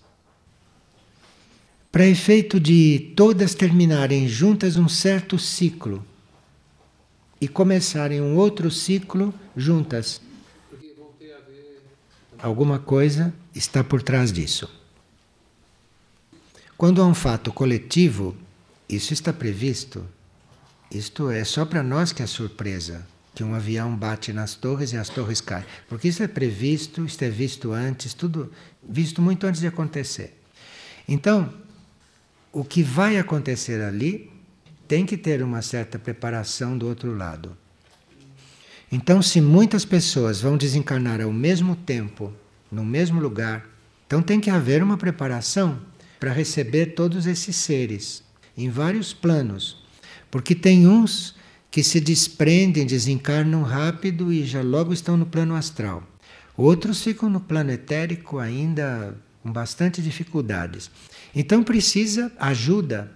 Para 1.91 2.07
efeito 2.07 2.59
de 2.59 3.11
todas 3.15 3.53
terminarem 3.53 4.27
juntas 4.27 4.77
um 4.77 4.87
certo 4.87 5.37
ciclo 5.37 6.05
e 7.39 7.47
começarem 7.47 8.21
um 8.21 8.35
outro 8.35 8.69
ciclo 8.71 9.33
juntas. 9.55 10.21
Alguma 12.39 12.79
coisa 12.79 13.33
está 13.53 13.83
por 13.83 14.01
trás 14.01 14.31
disso. 14.31 14.69
Quando 16.75 17.01
há 17.01 17.05
um 17.05 17.13
fato 17.13 17.53
coletivo, 17.53 18.35
isso 18.89 19.13
está 19.13 19.31
previsto. 19.31 20.05
Isto 20.91 21.29
é 21.29 21.43
só 21.43 21.65
para 21.65 21.81
nós 21.81 22.11
que 22.11 22.21
é 22.21 22.27
surpresa 22.27 23.07
que 23.33 23.43
um 23.43 23.55
avião 23.55 23.95
bate 23.95 24.31
nas 24.31 24.53
torres 24.55 24.93
e 24.93 24.97
as 24.97 25.09
torres 25.09 25.41
caem. 25.41 25.65
Porque 25.87 26.07
isso 26.07 26.21
é 26.21 26.27
previsto, 26.27 27.05
isso 27.05 27.23
é 27.23 27.29
visto 27.29 27.71
antes, 27.71 28.13
tudo 28.13 28.51
visto 28.87 29.21
muito 29.21 29.47
antes 29.47 29.61
de 29.61 29.67
acontecer. 29.67 30.39
Então, 31.07 31.51
o 32.51 32.63
que 32.63 32.83
vai 32.83 33.17
acontecer 33.17 33.81
ali 33.81 34.31
tem 34.87 35.05
que 35.05 35.17
ter 35.17 35.41
uma 35.41 35.61
certa 35.61 35.97
preparação 35.97 36.77
do 36.77 36.87
outro 36.87 37.15
lado. 37.15 37.57
Então, 38.91 39.23
se 39.23 39.41
muitas 39.41 39.83
pessoas 39.83 40.39
vão 40.39 40.55
desencarnar 40.55 41.19
ao 41.19 41.33
mesmo 41.33 41.75
tempo, 41.75 42.31
no 42.71 42.85
mesmo 42.85 43.19
lugar, 43.19 43.67
então 44.05 44.21
tem 44.21 44.39
que 44.39 44.51
haver 44.51 44.83
uma 44.83 44.97
preparação 44.97 45.79
para 46.19 46.31
receber 46.31 46.93
todos 46.93 47.25
esses 47.25 47.55
seres 47.55 48.23
em 48.55 48.69
vários 48.69 49.11
planos, 49.11 49.83
porque 50.29 50.53
tem 50.53 50.87
uns 50.87 51.35
que 51.73 51.81
se 51.81 51.99
desprendem, 51.99 52.85
desencarnam 52.85 53.63
rápido 53.63 54.31
e 54.31 54.45
já 54.45 54.61
logo 54.61 54.93
estão 54.93 55.17
no 55.17 55.25
plano 55.25 55.55
astral. 55.55 56.03
Outros 56.55 57.01
ficam 57.01 57.27
no 57.27 57.39
plano 57.39 57.71
etérico 57.71 58.37
ainda 58.37 59.17
com 59.41 59.51
bastante 59.51 59.99
dificuldades. 59.99 60.91
Então 61.33 61.63
precisa 61.63 62.31
ajuda, 62.37 63.11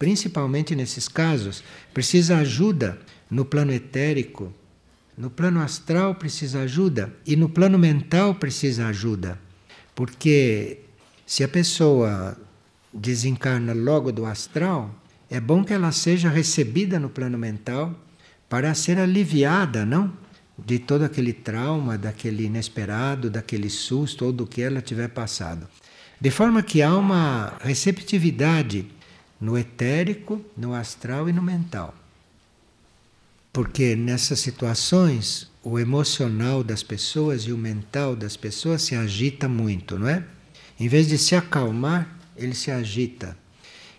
principalmente 0.00 0.74
nesses 0.74 1.06
casos, 1.06 1.62
precisa 1.94 2.38
ajuda 2.38 2.98
no 3.30 3.44
plano 3.44 3.72
etérico, 3.72 4.52
no 5.16 5.30
plano 5.30 5.60
astral 5.60 6.16
precisa 6.16 6.62
ajuda 6.62 7.14
e 7.24 7.36
no 7.36 7.48
plano 7.48 7.78
mental 7.78 8.34
precisa 8.34 8.88
ajuda. 8.88 9.38
Porque 9.94 10.80
se 11.24 11.44
a 11.44 11.48
pessoa 11.48 12.36
desencarna 12.92 13.72
logo 13.72 14.10
do 14.10 14.26
astral, 14.26 14.92
é 15.30 15.40
bom 15.40 15.64
que 15.64 15.72
ela 15.72 15.92
seja 15.92 16.28
recebida 16.28 16.98
no 16.98 17.08
plano 17.08 17.36
mental 17.36 17.94
para 18.48 18.74
ser 18.74 18.98
aliviada, 18.98 19.84
não? 19.84 20.12
De 20.56 20.78
todo 20.78 21.04
aquele 21.04 21.32
trauma, 21.32 21.98
daquele 21.98 22.44
inesperado, 22.44 23.28
daquele 23.28 23.68
susto 23.68 24.26
ou 24.26 24.32
do 24.32 24.46
que 24.46 24.62
ela 24.62 24.80
tiver 24.80 25.08
passado. 25.08 25.66
De 26.20 26.30
forma 26.30 26.62
que 26.62 26.80
há 26.80 26.96
uma 26.96 27.54
receptividade 27.60 28.86
no 29.40 29.58
etérico, 29.58 30.40
no 30.56 30.74
astral 30.74 31.28
e 31.28 31.32
no 31.32 31.42
mental. 31.42 31.94
Porque 33.52 33.96
nessas 33.96 34.38
situações 34.38 35.50
o 35.62 35.78
emocional 35.78 36.62
das 36.62 36.82
pessoas 36.82 37.42
e 37.42 37.52
o 37.52 37.58
mental 37.58 38.14
das 38.14 38.36
pessoas 38.36 38.82
se 38.82 38.94
agita 38.94 39.48
muito, 39.48 39.98
não 39.98 40.08
é? 40.08 40.24
Em 40.78 40.88
vez 40.88 41.08
de 41.08 41.18
se 41.18 41.34
acalmar, 41.34 42.16
ele 42.36 42.54
se 42.54 42.70
agita. 42.70 43.36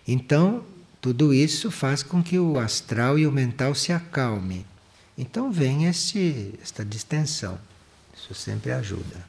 Então, 0.06 0.64
tudo 1.00 1.32
isso 1.32 1.70
faz 1.70 2.02
com 2.02 2.22
que 2.22 2.38
o 2.38 2.58
astral 2.58 3.18
e 3.18 3.26
o 3.26 3.32
mental 3.32 3.74
se 3.74 3.92
acalme. 3.92 4.66
Então 5.16 5.50
vem 5.50 5.86
este, 5.86 6.54
esta 6.60 6.84
distensão. 6.84 7.58
Isso 8.16 8.34
sempre 8.34 8.72
ajuda. 8.72 9.28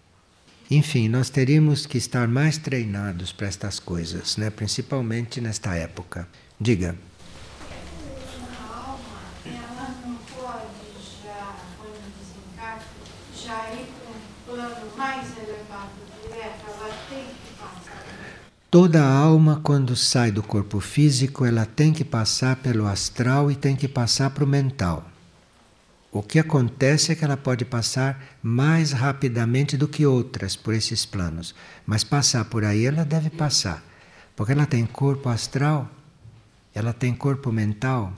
Enfim, 0.71 1.07
nós 1.09 1.29
teríamos 1.29 1.85
que 1.85 1.97
estar 1.97 2.27
mais 2.27 2.57
treinados 2.57 3.31
para 3.31 3.47
estas 3.47 3.79
coisas, 3.79 4.37
né? 4.37 4.49
principalmente 4.49 5.41
nesta 5.41 5.75
época. 5.75 6.27
Diga. 6.59 6.95
A 8.51 8.89
alma, 8.89 9.21
ela 9.45 9.95
não 10.05 10.15
pode 10.15 11.23
já, 11.23 11.55
quando 11.77 12.13
desencarna, 12.19 12.83
já 13.35 13.73
ir 13.73 13.87
para 13.97 14.11
um 14.11 14.55
plano 14.57 14.97
mais 14.97 15.27
elevado 15.37 15.91
direto, 16.21 16.65
ela 16.67 17.07
tem 17.09 17.25
que 17.25 17.53
passar. 17.57 18.05
Toda 18.71 19.03
alma, 19.03 19.59
quando 19.63 19.95
sai 19.95 20.31
do 20.31 20.43
corpo 20.43 20.79
físico, 20.79 21.43
ela 21.43 21.65
tem 21.65 21.91
que 21.91 22.05
passar 22.05 22.57
pelo 22.57 22.85
astral 22.85 23.49
e 23.49 23.55
tem 23.55 23.75
que 23.75 23.87
passar 23.87 24.29
para 24.29 24.43
o 24.43 24.47
mental. 24.47 25.09
O 26.11 26.21
que 26.21 26.37
acontece 26.37 27.11
é 27.11 27.15
que 27.15 27.25
ela 27.25 27.35
pode 27.35 27.65
passar 27.65 28.23
mais 28.43 28.91
rapidamente 28.91 29.75
do 29.75 29.87
que 29.87 30.05
outras 30.05 30.55
por 30.55 30.75
esses 30.75 31.03
planos, 31.03 31.55
mas 31.83 32.03
passar 32.03 32.45
por 32.45 32.63
aí 32.63 32.85
ela 32.85 33.03
deve 33.03 33.31
passar, 33.31 33.83
porque 34.35 34.51
ela 34.51 34.67
tem 34.67 34.85
corpo 34.85 35.29
astral, 35.29 35.89
ela 36.71 36.93
tem 36.93 37.15
corpo 37.15 37.51
mental, 37.51 38.13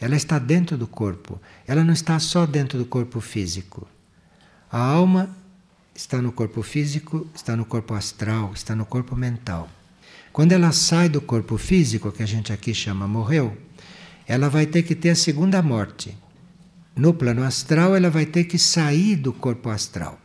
ela 0.00 0.16
está 0.16 0.38
dentro 0.38 0.78
do 0.78 0.86
corpo, 0.86 1.38
ela 1.66 1.84
não 1.84 1.92
está 1.92 2.18
só 2.18 2.46
dentro 2.46 2.78
do 2.78 2.86
corpo 2.86 3.20
físico. 3.20 3.86
A 4.72 4.78
alma 4.78 5.28
está 5.98 6.22
no 6.22 6.30
corpo 6.30 6.62
físico, 6.62 7.26
está 7.34 7.56
no 7.56 7.64
corpo 7.64 7.92
astral, 7.92 8.52
está 8.54 8.72
no 8.76 8.86
corpo 8.86 9.16
mental. 9.16 9.68
Quando 10.32 10.52
ela 10.52 10.70
sai 10.70 11.08
do 11.08 11.20
corpo 11.20 11.58
físico, 11.58 12.12
que 12.12 12.22
a 12.22 12.26
gente 12.26 12.52
aqui 12.52 12.72
chama 12.72 13.08
morreu, 13.08 13.58
ela 14.24 14.48
vai 14.48 14.64
ter 14.64 14.84
que 14.84 14.94
ter 14.94 15.10
a 15.10 15.16
segunda 15.16 15.60
morte 15.60 16.16
no 16.94 17.12
plano 17.12 17.42
astral, 17.42 17.96
ela 17.96 18.10
vai 18.10 18.24
ter 18.24 18.44
que 18.44 18.60
sair 18.60 19.16
do 19.16 19.32
corpo 19.32 19.70
astral. 19.70 20.20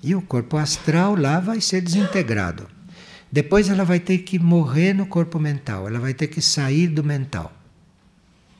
E 0.00 0.14
o 0.14 0.22
corpo 0.22 0.56
astral 0.56 1.16
lá 1.16 1.40
vai 1.40 1.60
ser 1.60 1.80
desintegrado. 1.80 2.68
Depois 3.32 3.68
ela 3.68 3.84
vai 3.84 3.98
ter 3.98 4.18
que 4.18 4.38
morrer 4.38 4.92
no 4.92 5.06
corpo 5.06 5.40
mental, 5.40 5.88
ela 5.88 5.98
vai 5.98 6.14
ter 6.14 6.28
que 6.28 6.40
sair 6.40 6.86
do 6.86 7.02
mental. 7.02 7.52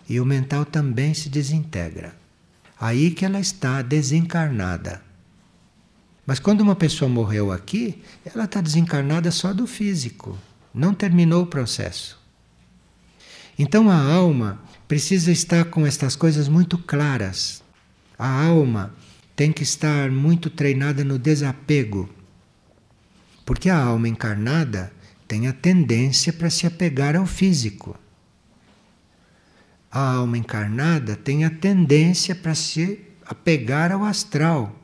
E 0.09 0.19
o 0.19 0.27
mental 0.27 0.65
também 0.65 1.15
se 1.15 1.29
desintegra. 1.29 2.17
Aí 2.81 3.13
que 3.13 3.25
ela 3.25 3.39
está 3.39 3.83
desencarnada. 3.83 5.12
Mas 6.27 6.39
quando 6.39 6.61
uma 6.61 6.77
pessoa 6.77 7.09
morreu 7.09 7.51
aqui, 7.51 8.03
ela 8.25 8.45
está 8.45 8.61
desencarnada 8.61 9.31
só 9.31 9.53
do 9.53 9.67
físico, 9.67 10.39
não 10.73 10.95
terminou 10.95 11.43
o 11.43 11.47
processo. 11.47 12.21
Então 13.59 13.91
a 13.91 13.97
alma 13.97 14.63
precisa 14.87 15.33
estar 15.33 15.65
com 15.67 15.87
estas 15.87 16.17
coisas 16.17 16.49
muito 16.49 16.79
claras. 16.79 17.63
A 18.19 18.45
alma 18.45 18.95
tem 19.35 19.53
que 19.53 19.63
estar 19.63 20.11
muito 20.11 20.49
treinada 20.49 21.05
no 21.05 21.19
desapego. 21.19 22.09
Porque 23.45 23.69
a 23.69 23.83
alma 23.83 24.09
encarnada 24.09 24.93
tem 25.27 25.49
a 25.49 25.53
tendência 25.53 26.33
para 26.33 26.51
se 26.51 26.67
apegar 26.67 27.17
ao 27.17 27.27
físico. 27.27 27.99
A 29.91 30.15
alma 30.15 30.39
encarnada 30.39 31.17
tem 31.17 31.45
a 31.45 31.51
tendência 31.51 32.35
para 32.35 32.55
se 32.55 33.01
apegar 33.27 33.93
ao 33.93 34.05
astral. 34.05 34.82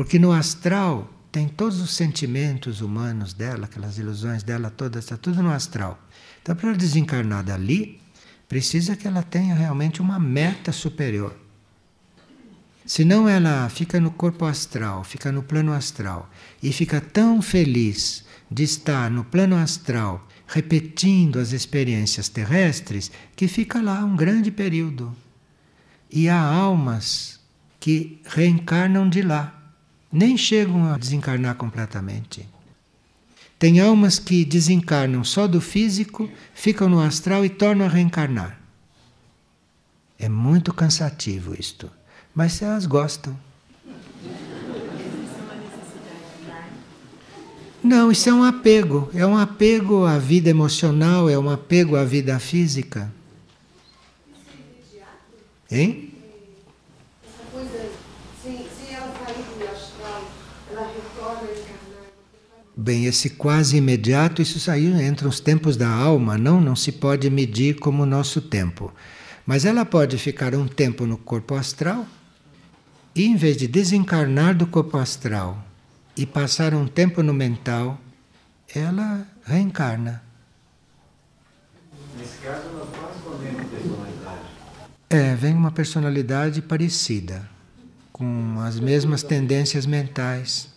Porque 0.00 0.18
no 0.18 0.32
astral 0.32 1.12
tem 1.30 1.46
todos 1.46 1.78
os 1.78 1.94
sentimentos 1.94 2.80
humanos 2.80 3.34
dela, 3.34 3.66
aquelas 3.66 3.98
ilusões 3.98 4.42
dela 4.42 4.70
todas, 4.70 5.04
está 5.04 5.14
tudo 5.14 5.42
no 5.42 5.50
astral. 5.50 6.02
Então, 6.40 6.56
para 6.56 6.70
ela 6.70 6.78
desencarnar 6.78 7.44
dali, 7.44 8.00
precisa 8.48 8.96
que 8.96 9.06
ela 9.06 9.22
tenha 9.22 9.54
realmente 9.54 10.00
uma 10.00 10.18
meta 10.18 10.72
superior. 10.72 11.36
Senão 12.86 13.28
ela 13.28 13.68
fica 13.68 14.00
no 14.00 14.10
corpo 14.10 14.46
astral, 14.46 15.04
fica 15.04 15.30
no 15.30 15.42
plano 15.42 15.70
astral 15.70 16.30
e 16.62 16.72
fica 16.72 16.98
tão 16.98 17.42
feliz 17.42 18.24
de 18.50 18.62
estar 18.62 19.10
no 19.10 19.22
plano 19.22 19.54
astral 19.54 20.26
repetindo 20.46 21.38
as 21.38 21.52
experiências 21.52 22.30
terrestres 22.30 23.12
que 23.36 23.46
fica 23.46 23.82
lá 23.82 24.02
um 24.02 24.16
grande 24.16 24.50
período. 24.50 25.14
E 26.10 26.26
há 26.26 26.40
almas 26.40 27.38
que 27.78 28.22
reencarnam 28.24 29.06
de 29.06 29.20
lá, 29.20 29.59
nem 30.12 30.36
chegam 30.36 30.92
a 30.92 30.98
desencarnar 30.98 31.54
completamente. 31.54 32.48
Tem 33.58 33.78
almas 33.80 34.18
que 34.18 34.44
desencarnam 34.44 35.22
só 35.22 35.46
do 35.46 35.60
físico, 35.60 36.30
ficam 36.54 36.88
no 36.88 37.00
astral 37.00 37.44
e 37.44 37.48
tornam 37.48 37.86
a 37.86 37.88
reencarnar. 37.88 38.58
É 40.18 40.28
muito 40.28 40.72
cansativo 40.72 41.54
isto, 41.58 41.90
mas 42.34 42.60
elas 42.62 42.86
gostam. 42.86 43.36
Não, 47.82 48.12
isso 48.12 48.28
é 48.28 48.34
um 48.34 48.44
apego. 48.44 49.10
É 49.14 49.24
um 49.24 49.36
apego 49.36 50.04
à 50.04 50.18
vida 50.18 50.50
emocional, 50.50 51.28
é 51.30 51.38
um 51.38 51.48
apego 51.48 51.96
à 51.96 52.04
vida 52.04 52.38
física. 52.38 53.12
Hein? 55.70 56.12
Bem, 62.82 63.04
esse 63.04 63.28
quase 63.28 63.76
imediato, 63.76 64.40
isso 64.40 64.58
saiu 64.58 64.98
entre 64.98 65.28
os 65.28 65.38
tempos 65.38 65.76
da 65.76 65.86
alma, 65.86 66.38
não, 66.38 66.62
não 66.62 66.74
se 66.74 66.90
pode 66.90 67.28
medir 67.28 67.78
como 67.78 68.04
o 68.04 68.06
nosso 68.06 68.40
tempo. 68.40 68.90
Mas 69.44 69.66
ela 69.66 69.84
pode 69.84 70.16
ficar 70.16 70.54
um 70.54 70.66
tempo 70.66 71.04
no 71.04 71.18
corpo 71.18 71.54
astral 71.54 72.06
e, 73.14 73.26
em 73.26 73.36
vez 73.36 73.58
de 73.58 73.68
desencarnar 73.68 74.56
do 74.56 74.66
corpo 74.66 74.96
astral 74.96 75.62
e 76.16 76.24
passar 76.24 76.72
um 76.72 76.86
tempo 76.86 77.22
no 77.22 77.34
mental, 77.34 78.00
ela 78.74 79.26
reencarna. 79.44 80.22
Nesse 82.16 82.38
caso, 82.38 82.66
nós 82.70 82.88
quase 82.98 83.18
podemos 83.22 83.70
personalidade. 83.70 84.40
É, 85.10 85.34
vem 85.34 85.52
uma 85.52 85.70
personalidade 85.70 86.62
parecida, 86.62 87.46
com 88.10 88.58
as 88.60 88.80
mesmas 88.80 89.22
tendências 89.22 89.84
mentais. 89.84 90.69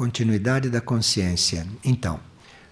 Continuidade 0.00 0.70
da 0.70 0.80
consciência. 0.80 1.66
Então, 1.84 2.18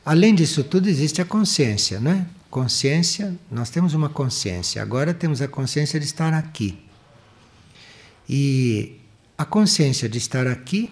além 0.03 0.35
disso 0.35 0.65
tudo, 0.65 0.89
existe 0.89 1.21
a 1.21 1.27
consciência, 1.27 2.01
não 2.01 2.11
é? 2.11 2.27
Consciência, 2.51 3.37
nós 3.51 3.69
temos 3.69 3.93
uma 3.93 4.09
consciência, 4.09 4.81
agora 4.81 5.13
temos 5.13 5.43
a 5.43 5.47
consciência 5.47 6.01
de 6.01 6.07
estar 6.07 6.33
aqui. 6.33 6.79
E 8.27 8.99
a 9.37 9.45
consciência 9.45 10.09
de 10.09 10.17
estar 10.17 10.47
aqui 10.47 10.91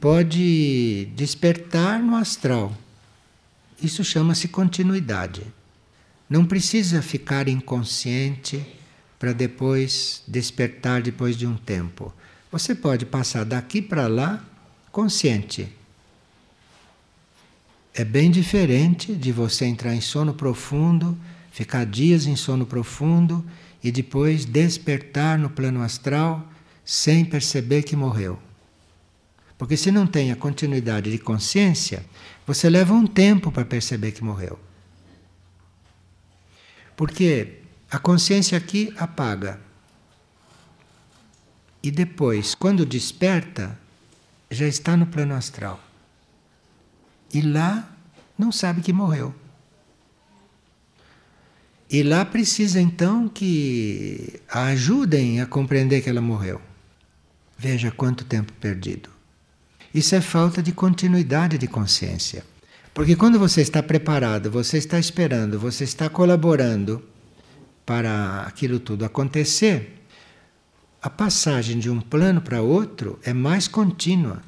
pode 0.00 1.04
despertar 1.14 2.00
no 2.00 2.16
astral. 2.16 2.76
Isso 3.80 4.02
chama-se 4.02 4.48
continuidade. 4.48 5.42
Não 6.28 6.44
precisa 6.44 7.00
ficar 7.00 7.46
inconsciente 7.46 8.66
para 9.16 9.32
depois 9.32 10.24
despertar 10.26 11.02
depois 11.02 11.36
de 11.36 11.46
um 11.46 11.54
tempo. 11.56 12.12
Você 12.50 12.74
pode 12.74 13.06
passar 13.06 13.44
daqui 13.44 13.80
para 13.80 14.08
lá 14.08 14.44
consciente. 14.92 15.74
É 17.94 18.04
bem 18.04 18.30
diferente 18.30 19.14
de 19.14 19.32
você 19.32 19.64
entrar 19.64 19.94
em 19.94 20.00
sono 20.00 20.34
profundo, 20.34 21.18
ficar 21.50 21.84
dias 21.84 22.26
em 22.26 22.36
sono 22.36 22.64
profundo 22.64 23.44
e 23.82 23.90
depois 23.90 24.44
despertar 24.44 25.38
no 25.38 25.50
plano 25.50 25.82
astral 25.82 26.46
sem 26.84 27.24
perceber 27.24 27.82
que 27.82 27.96
morreu. 27.96 28.38
Porque 29.58 29.76
se 29.76 29.90
não 29.90 30.06
tem 30.06 30.30
a 30.30 30.36
continuidade 30.36 31.10
de 31.10 31.18
consciência, 31.18 32.04
você 32.46 32.68
leva 32.68 32.92
um 32.92 33.06
tempo 33.06 33.50
para 33.50 33.64
perceber 33.64 34.12
que 34.12 34.24
morreu. 34.24 34.58
Porque 36.96 37.60
a 37.90 37.98
consciência 37.98 38.58
aqui 38.58 38.92
apaga. 38.96 39.60
E 41.82 41.90
depois, 41.90 42.54
quando 42.54 42.86
desperta, 42.86 43.78
já 44.52 44.66
está 44.66 44.96
no 44.96 45.06
plano 45.06 45.34
astral. 45.34 45.80
E 47.32 47.40
lá 47.40 47.90
não 48.38 48.52
sabe 48.52 48.82
que 48.82 48.92
morreu. 48.92 49.34
E 51.90 52.02
lá 52.02 52.24
precisa 52.24 52.80
então 52.80 53.28
que 53.28 54.40
a 54.48 54.64
ajudem 54.66 55.40
a 55.40 55.46
compreender 55.46 56.00
que 56.02 56.08
ela 56.08 56.20
morreu. 56.20 56.60
Veja 57.58 57.90
quanto 57.90 58.24
tempo 58.24 58.52
perdido. 58.54 59.10
Isso 59.94 60.14
é 60.14 60.20
falta 60.20 60.62
de 60.62 60.72
continuidade 60.72 61.58
de 61.58 61.66
consciência. 61.66 62.44
Porque 62.94 63.16
quando 63.16 63.38
você 63.38 63.60
está 63.60 63.82
preparado, 63.82 64.50
você 64.50 64.78
está 64.78 64.98
esperando, 64.98 65.58
você 65.58 65.84
está 65.84 66.08
colaborando 66.08 67.02
para 67.84 68.42
aquilo 68.42 68.78
tudo 68.78 69.04
acontecer, 69.04 70.01
a 71.02 71.10
passagem 71.10 71.80
de 71.80 71.90
um 71.90 72.00
plano 72.00 72.40
para 72.40 72.62
outro 72.62 73.18
é 73.24 73.32
mais 73.32 73.66
contínua. 73.66 74.40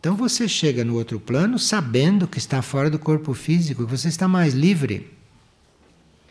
Então 0.00 0.16
você 0.16 0.48
chega 0.48 0.82
no 0.82 0.94
outro 0.94 1.20
plano 1.20 1.58
sabendo 1.58 2.26
que 2.26 2.38
está 2.38 2.62
fora 2.62 2.88
do 2.88 2.98
corpo 2.98 3.34
físico, 3.34 3.84
que 3.84 3.90
você 3.90 4.08
está 4.08 4.26
mais 4.26 4.54
livre. 4.54 5.12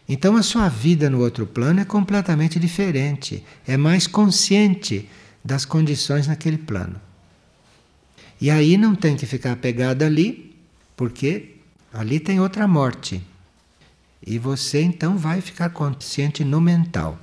Então 0.10 0.36
a 0.36 0.42
sua 0.42 0.68
vida 0.68 1.12
no 1.12 1.20
outro 1.20 1.46
plano 1.46 1.80
é 1.80 1.86
completamente 1.86 2.60
diferente, 2.60 3.44
é 3.68 3.78
mais 3.78 4.08
consciente 4.08 5.08
das 5.46 5.64
condições 5.64 6.28
naquele 6.28 6.58
plano. 6.58 7.00
E 8.42 8.50
aí 8.50 8.78
não 8.78 8.96
tem 8.96 9.16
que 9.16 9.28
ficar 9.28 9.56
pegado 9.58 10.04
ali, 10.04 10.56
porque 10.98 11.58
ali 11.94 12.20
tem 12.20 12.40
outra 12.40 12.68
morte. 12.68 13.22
E 14.26 14.40
você 14.40 14.82
então 14.82 15.18
vai 15.18 15.40
ficar 15.40 15.70
consciente 15.70 16.44
no 16.44 16.60
mental. 16.60 17.20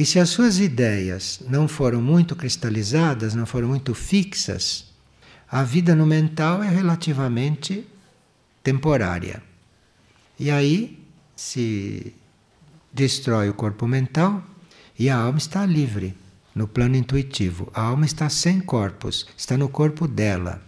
E 0.00 0.06
se 0.06 0.18
as 0.18 0.30
suas 0.30 0.58
ideias 0.58 1.42
não 1.46 1.68
foram 1.68 2.00
muito 2.00 2.34
cristalizadas, 2.34 3.34
não 3.34 3.44
foram 3.44 3.68
muito 3.68 3.94
fixas, 3.94 4.86
a 5.46 5.62
vida 5.62 5.94
no 5.94 6.06
mental 6.06 6.62
é 6.62 6.70
relativamente 6.70 7.86
temporária. 8.62 9.42
E 10.38 10.50
aí 10.50 11.06
se 11.36 12.14
destrói 12.90 13.50
o 13.50 13.52
corpo 13.52 13.86
mental 13.86 14.42
e 14.98 15.10
a 15.10 15.18
alma 15.18 15.36
está 15.36 15.66
livre 15.66 16.16
no 16.54 16.66
plano 16.66 16.96
intuitivo. 16.96 17.70
A 17.74 17.82
alma 17.82 18.06
está 18.06 18.30
sem 18.30 18.58
corpos, 18.58 19.26
está 19.36 19.54
no 19.58 19.68
corpo 19.68 20.08
dela. 20.08 20.62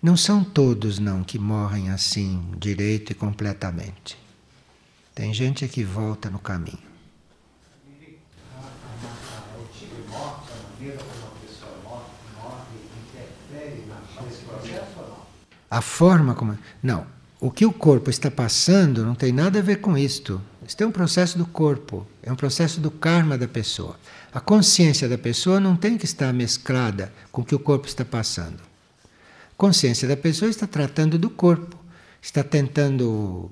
Não 0.00 0.16
são 0.16 0.44
todos 0.44 1.00
não 1.00 1.24
que 1.24 1.40
morrem 1.40 1.90
assim, 1.90 2.40
direito 2.56 3.10
e 3.10 3.16
completamente. 3.16 4.16
Tem 5.12 5.34
gente 5.34 5.66
que 5.66 5.82
volta 5.82 6.30
no 6.30 6.38
caminho. 6.38 6.92
O 9.58 9.66
tipo 9.78 9.94
de 9.94 10.08
morte, 10.08 10.52
a 10.52 10.71
maneira 10.82 10.98
como 10.98 11.26
uma 11.26 11.32
pessoa 11.46 11.72
morre, 11.84 12.64
interfere 13.14 13.84
nesse 14.26 14.42
processo 14.42 14.98
ou 14.98 15.08
não? 15.08 15.16
A 15.70 15.80
forma 15.80 16.34
como. 16.34 16.58
Não. 16.82 17.06
O 17.40 17.50
que 17.50 17.66
o 17.66 17.72
corpo 17.72 18.08
está 18.08 18.30
passando 18.30 19.04
não 19.04 19.14
tem 19.14 19.32
nada 19.32 19.58
a 19.58 19.62
ver 19.62 19.80
com 19.80 19.98
isto. 19.98 20.40
Isso 20.66 20.80
é 20.80 20.86
um 20.86 20.92
processo 20.92 21.36
do 21.36 21.44
corpo, 21.46 22.06
é 22.22 22.32
um 22.32 22.36
processo 22.36 22.80
do 22.80 22.90
karma 22.90 23.36
da 23.36 23.48
pessoa. 23.48 23.96
A 24.32 24.40
consciência 24.40 25.08
da 25.08 25.18
pessoa 25.18 25.58
não 25.58 25.74
tem 25.74 25.98
que 25.98 26.04
estar 26.04 26.32
mesclada 26.32 27.12
com 27.32 27.42
o 27.42 27.44
que 27.44 27.54
o 27.54 27.58
corpo 27.58 27.88
está 27.88 28.04
passando 28.04 28.60
consciência 29.62 30.08
da 30.08 30.16
pessoa 30.16 30.50
está 30.50 30.66
tratando 30.66 31.16
do 31.16 31.30
corpo, 31.30 31.76
está 32.20 32.42
tentando 32.42 33.48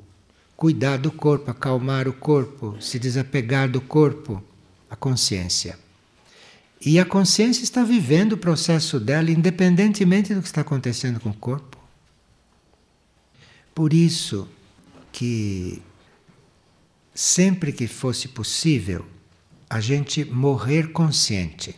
cuidar 0.57 0.97
do 0.97 1.13
corpo, 1.13 1.49
acalmar 1.53 2.09
o 2.09 2.13
corpo, 2.13 2.77
se 2.81 2.99
desapegar 2.99 3.71
do 3.71 3.81
corpo, 3.81 4.43
a 4.91 4.97
consciência. 4.97 5.79
E 6.81 6.99
a 6.99 7.05
consciência 7.05 7.63
está 7.63 7.85
vivendo 7.85 8.33
o 8.33 8.39
processo 8.39 8.99
dela 8.99 9.31
independentemente 9.31 10.35
do 10.35 10.41
que 10.41 10.49
está 10.49 10.63
acontecendo 10.63 11.21
com 11.21 11.29
o 11.29 11.35
corpo. 11.35 11.77
Por 13.75 13.93
isso 13.93 14.49
que 15.13 15.83
sempre 17.15 17.73
que 17.73 17.87
fosse 17.87 18.29
possível 18.29 19.07
a 19.69 19.79
gente 19.79 20.25
morrer 20.25 20.91
consciente, 20.91 21.77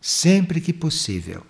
sempre 0.00 0.60
que 0.60 0.72
possível. 0.72 1.44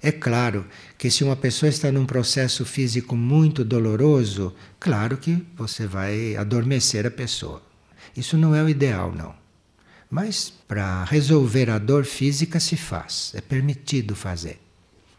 É 0.00 0.10
claro 0.10 0.66
que 0.96 1.10
se 1.10 1.22
uma 1.22 1.36
pessoa 1.36 1.68
está 1.68 1.90
num 1.92 2.06
processo 2.06 2.64
físico 2.64 3.16
muito 3.16 3.64
doloroso, 3.64 4.54
claro 4.78 5.16
que 5.16 5.44
você 5.56 5.86
vai 5.86 6.36
adormecer 6.36 7.06
a 7.06 7.10
pessoa. 7.10 7.62
Isso 8.16 8.36
não 8.36 8.54
é 8.54 8.62
o 8.62 8.68
ideal, 8.68 9.12
não. 9.12 9.41
Mas 10.12 10.52
para 10.68 11.04
resolver 11.04 11.70
a 11.70 11.78
dor 11.78 12.04
física 12.04 12.60
se 12.60 12.76
faz, 12.76 13.32
é 13.34 13.40
permitido 13.40 14.14
fazer. 14.14 14.60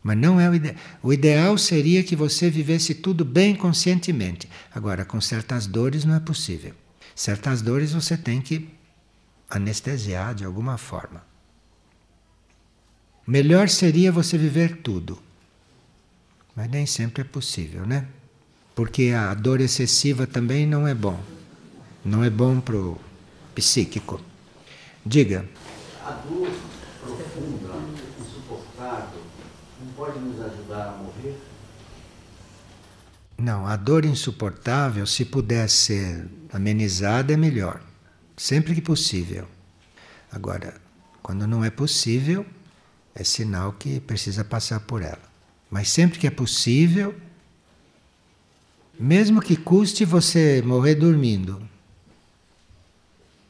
Mas 0.04 0.16
não 0.16 0.40
é 0.40 0.48
o 0.48 0.54
ideal. 0.54 0.76
O 1.02 1.12
ideal 1.12 1.58
seria 1.58 2.04
que 2.04 2.16
você 2.16 2.48
vivesse 2.48 2.94
tudo 2.94 3.26
bem 3.26 3.56
conscientemente. 3.56 4.48
Agora, 4.72 5.04
com 5.04 5.20
certas 5.20 5.66
dores 5.66 6.06
não 6.06 6.14
é 6.14 6.20
possível. 6.20 6.76
Certas 7.16 7.60
dores 7.60 7.92
você 7.92 8.16
tem 8.16 8.40
que 8.40 8.70
anestesiar 9.50 10.36
de 10.36 10.46
alguma 10.46 10.78
forma. 10.78 11.26
Melhor 13.26 13.70
seria 13.70 14.12
você 14.12 14.38
viver 14.38 14.78
tudo. 14.84 15.18
Mas 16.56 16.70
nem 16.70 16.86
sempre 16.86 17.22
é 17.22 17.26
possível, 17.26 17.84
né? 17.84 18.06
Porque 18.76 19.10
a 19.10 19.34
dor 19.34 19.60
excessiva 19.60 20.28
também 20.28 20.68
não 20.68 20.88
é 20.88 20.94
bom. 20.94 21.20
Não 22.06 22.24
é 22.24 22.30
bom 22.30 22.60
para 22.60 22.76
o 22.76 23.02
psíquico. 23.56 24.22
Diga. 25.06 25.46
A 26.06 26.12
dor 26.12 26.50
profunda, 27.02 27.74
insuportável, 28.20 29.22
não 29.82 29.94
pode 29.94 30.20
nos 30.20 30.40
ajudar 30.42 30.90
a 30.90 30.98
morrer? 30.98 31.38
Não, 33.38 33.68
a 33.68 33.76
dor 33.76 34.06
insuportável, 34.06 35.06
se 35.06 35.26
puder 35.26 35.70
ser 35.70 36.30
amenizada, 36.54 37.34
é 37.34 37.38
melhor. 37.38 37.82
Sempre 38.38 38.74
que 38.76 38.82
possível. 38.82 39.46
Agora, 40.32 40.76
quando 41.22 41.46
não 41.46 41.66
é 41.66 41.70
possível, 41.70 42.46
é 43.14 43.24
sinal 43.24 43.74
que 43.74 44.00
precisa 44.00 44.44
passar 44.46 44.80
por 44.80 45.02
ela. 45.02 45.22
Mas 45.70 45.90
sempre 45.90 46.18
que 46.18 46.28
é 46.28 46.32
possível, 46.32 47.14
mesmo 48.98 49.42
que 49.42 49.58
custe 49.58 50.06
você 50.06 50.62
morrer 50.66 50.96
dormindo, 50.96 51.62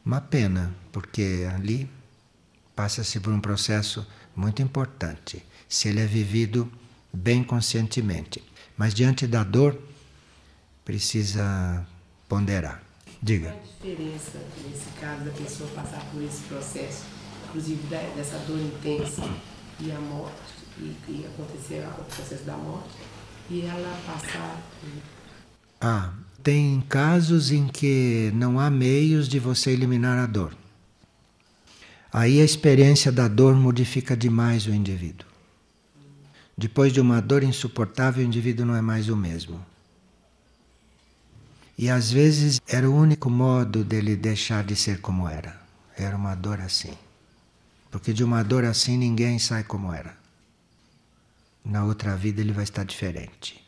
uma 0.04 0.20
pena, 0.20 0.74
porque 0.92 1.46
ali 1.54 1.88
passa-se 2.74 3.20
por 3.20 3.32
um 3.32 3.40
processo 3.40 4.06
muito 4.34 4.60
importante, 4.62 5.44
se 5.68 5.88
ele 5.88 6.00
é 6.00 6.06
vivido 6.06 6.70
bem 7.12 7.42
conscientemente. 7.42 8.42
Mas 8.76 8.92
diante 8.92 9.26
da 9.26 9.44
dor, 9.44 9.80
precisa 10.84 11.86
ponderar. 12.28 12.82
Diga. 13.22 13.52
Qual 13.52 13.60
a 13.60 13.86
diferença, 13.86 14.38
nesse 14.68 14.90
caso, 15.00 15.24
da 15.24 15.30
pessoa 15.30 15.70
passar 15.70 16.04
por 16.10 16.22
esse 16.22 16.42
processo, 16.42 17.04
inclusive 17.48 17.82
dessa 18.16 18.38
dor 18.40 18.58
intensa? 18.58 19.22
e 19.80 19.90
a 19.90 19.98
morte, 19.98 20.34
e, 20.78 20.96
e 21.08 21.26
acontecer 21.26 21.86
o 21.86 22.04
processo 22.04 22.44
da 22.44 22.56
morte, 22.56 22.96
e 23.50 23.62
ela 23.62 24.00
passar. 24.06 24.62
Ah, 25.80 26.12
tem 26.44 26.82
casos 26.82 27.50
em 27.50 27.66
que 27.66 28.30
não 28.34 28.60
há 28.60 28.68
meios 28.68 29.30
de 29.30 29.38
você 29.38 29.70
eliminar 29.70 30.18
a 30.18 30.26
dor. 30.26 30.54
Aí 32.12 32.38
a 32.38 32.44
experiência 32.44 33.10
da 33.10 33.26
dor 33.26 33.56
modifica 33.56 34.14
demais 34.14 34.66
o 34.66 34.70
indivíduo. 34.70 35.26
Depois 36.56 36.92
de 36.92 37.00
uma 37.00 37.20
dor 37.22 37.42
insuportável, 37.42 38.22
o 38.22 38.26
indivíduo 38.26 38.66
não 38.66 38.76
é 38.76 38.82
mais 38.82 39.08
o 39.08 39.16
mesmo. 39.16 39.64
E 41.78 41.88
às 41.88 42.12
vezes 42.12 42.60
era 42.68 42.88
o 42.88 42.94
único 42.94 43.30
modo 43.30 43.82
dele 43.82 44.14
deixar 44.14 44.62
de 44.62 44.76
ser 44.76 45.00
como 45.00 45.26
era. 45.26 45.58
Era 45.96 46.14
uma 46.16 46.34
dor 46.34 46.60
assim 46.60 46.92
Porque 47.90 48.12
de 48.12 48.22
uma 48.22 48.42
dor 48.42 48.64
assim 48.64 48.98
ninguém 48.98 49.38
sai 49.38 49.64
como 49.64 49.92
era. 49.92 50.14
Na 51.64 51.84
outra 51.84 52.14
vida 52.14 52.42
ele 52.42 52.52
vai 52.52 52.64
estar 52.64 52.84
diferente. 52.84 53.63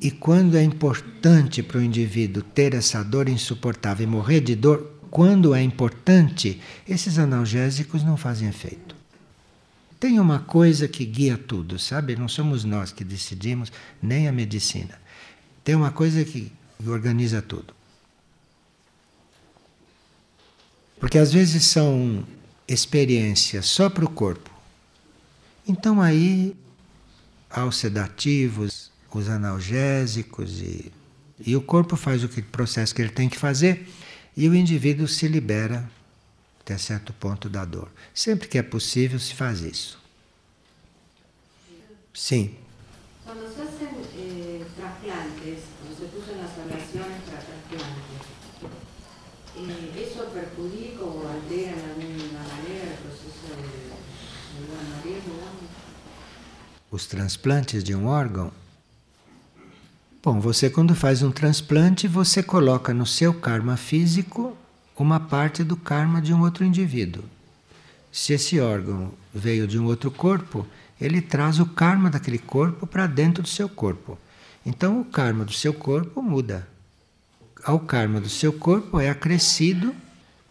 E 0.00 0.10
quando 0.10 0.56
é 0.56 0.62
importante 0.62 1.62
para 1.62 1.78
o 1.78 1.82
indivíduo 1.82 2.42
ter 2.42 2.74
essa 2.74 3.02
dor 3.02 3.28
insuportável 3.28 4.04
e 4.04 4.10
morrer 4.10 4.40
de 4.40 4.56
dor, 4.56 4.92
quando 5.10 5.54
é 5.54 5.62
importante, 5.62 6.60
esses 6.88 7.18
analgésicos 7.18 8.02
não 8.02 8.16
fazem 8.16 8.48
efeito. 8.48 8.96
Tem 10.00 10.18
uma 10.18 10.40
coisa 10.40 10.88
que 10.88 11.04
guia 11.04 11.36
tudo, 11.36 11.78
sabe? 11.78 12.16
Não 12.16 12.26
somos 12.26 12.64
nós 12.64 12.90
que 12.90 13.04
decidimos, 13.04 13.70
nem 14.02 14.26
a 14.26 14.32
medicina. 14.32 14.98
Tem 15.62 15.74
uma 15.74 15.92
coisa 15.92 16.24
que 16.24 16.50
organiza 16.86 17.40
tudo. 17.40 17.74
Porque 20.98 21.18
às 21.18 21.32
vezes 21.32 21.64
são 21.64 22.24
experiências 22.66 23.66
só 23.66 23.90
para 23.90 24.04
o 24.04 24.10
corpo. 24.10 24.50
Então 25.68 26.00
aí 26.00 26.56
há 27.50 27.64
os 27.64 27.76
sedativos, 27.76 28.91
os 29.18 29.28
analgésicos 29.28 30.60
e, 30.60 30.92
e 31.44 31.54
o 31.56 31.60
corpo 31.60 31.96
faz 31.96 32.24
o 32.24 32.28
que, 32.28 32.40
processo 32.42 32.94
que 32.94 33.02
ele 33.02 33.10
tem 33.10 33.28
que 33.28 33.38
fazer 33.38 33.88
e 34.36 34.48
o 34.48 34.54
indivíduo 34.54 35.06
se 35.06 35.28
libera 35.28 35.90
até 36.60 36.78
certo 36.78 37.12
ponto 37.12 37.48
da 37.48 37.64
dor. 37.64 37.90
Sempre 38.14 38.48
que 38.48 38.56
é 38.56 38.62
possível 38.62 39.18
se 39.18 39.34
faz 39.34 39.60
isso. 39.60 40.00
Sim. 42.14 42.54
Cuando 43.24 43.48
se 43.52 43.62
hacen 43.62 43.88
eh, 44.16 44.64
trasplantes, 44.76 45.60
como 45.80 45.94
se 45.96 46.04
puso 46.06 46.32
en 46.32 46.38
las 46.38 46.52
oraciones 46.58 47.22
para 47.24 47.40
trasplantes, 47.40 48.22
eh, 49.56 50.04
¿eso 50.04 50.24
perjudica 50.32 51.02
o 51.02 51.28
altera 51.28 51.72
en 51.72 51.84
alguna 51.90 52.42
manera 52.52 52.84
el 52.92 52.98
proceso 53.04 53.48
de, 53.56 53.72
de 54.60 55.14
digamos? 55.20 55.70
Os 56.90 57.06
transplantes 57.06 57.82
de 57.82 57.94
um 57.94 58.06
órgão. 58.06 58.61
Bom, 60.24 60.38
você 60.38 60.70
quando 60.70 60.94
faz 60.94 61.20
um 61.20 61.32
transplante, 61.32 62.06
você 62.06 62.44
coloca 62.44 62.94
no 62.94 63.04
seu 63.04 63.34
karma 63.34 63.76
físico 63.76 64.56
uma 64.96 65.18
parte 65.18 65.64
do 65.64 65.76
karma 65.76 66.22
de 66.22 66.32
um 66.32 66.42
outro 66.42 66.64
indivíduo. 66.64 67.24
Se 68.12 68.32
esse 68.32 68.60
órgão 68.60 69.12
veio 69.34 69.66
de 69.66 69.80
um 69.80 69.86
outro 69.86 70.12
corpo, 70.12 70.64
ele 71.00 71.20
traz 71.20 71.58
o 71.58 71.66
karma 71.66 72.08
daquele 72.08 72.38
corpo 72.38 72.86
para 72.86 73.08
dentro 73.08 73.42
do 73.42 73.48
seu 73.48 73.68
corpo. 73.68 74.16
Então 74.64 75.00
o 75.00 75.04
karma 75.04 75.44
do 75.44 75.52
seu 75.52 75.74
corpo 75.74 76.22
muda. 76.22 76.68
Ao 77.64 77.80
karma 77.80 78.20
do 78.20 78.28
seu 78.28 78.52
corpo 78.52 79.00
é 79.00 79.10
acrescido 79.10 79.92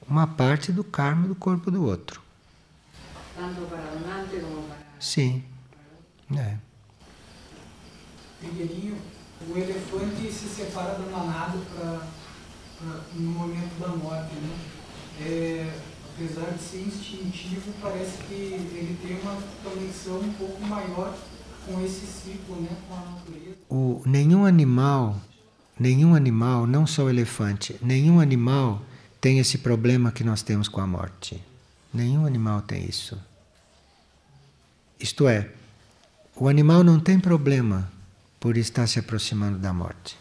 uma 0.06 0.28
parte 0.28 0.74
do 0.74 0.84
karma 0.84 1.30
do 1.30 1.36
corpo 1.36 1.72
do 1.72 1.86
outro. 1.86 2.22
Tanto 3.38 3.62
para 3.62 3.80
donante 3.80 4.36
como 4.36 4.64
para... 4.64 4.78
Sim. 5.00 5.42
É. 6.36 6.58
O 9.50 9.58
elefante 9.58 10.32
se 10.32 10.48
separa 10.48 10.94
da 11.00 11.06
manada 11.18 11.58
pra, 11.76 12.08
pra- 12.78 13.02
no 13.16 13.32
momento 13.32 13.80
da 13.80 13.88
morte, 13.90 14.34
né? 14.36 14.58
É, 15.20 15.74
apesar 16.14 16.52
de 16.52 16.62
ser 16.64 16.82
instintivo, 16.82 17.74
parece 17.82 18.18
que 18.28 18.34
ele 18.34 18.98
tem 19.02 19.20
uma 19.22 19.36
conexão 19.64 20.20
um 20.20 20.34
pouco 20.34 20.62
maior 20.64 21.16
com 21.66 21.84
esse 21.84 22.06
ciclo, 22.06 22.62
né? 22.62 22.70
Com 22.88 22.94
a 22.96 23.00
natureza. 23.12 23.58
O, 23.70 24.02
nenhum 24.06 24.46
animal, 24.46 25.20
nenhum 25.80 26.16
animal, 26.16 26.66
não 26.68 26.86
só 26.88 27.04
o 27.06 27.10
elefante, 27.10 27.76
nenhum 27.82 28.20
animal 28.20 28.82
tem 29.20 29.40
esse 29.40 29.58
problema 29.60 30.12
que 30.12 30.24
nós 30.24 30.42
temos 30.42 30.68
com 30.68 30.82
a 30.82 30.88
morte. 30.88 31.42
Nenhum 31.94 32.26
animal 32.26 32.62
tem 32.62 32.86
isso. 32.86 33.18
Isto 35.00 35.28
é, 35.28 35.50
o 36.36 36.48
animal 36.48 36.84
não 36.84 37.00
tem 37.00 37.20
problema 37.20 37.92
por 38.42 38.58
estar 38.58 38.88
se 38.88 38.98
aproximando 38.98 39.60
da 39.60 39.72
morte. 39.72 40.18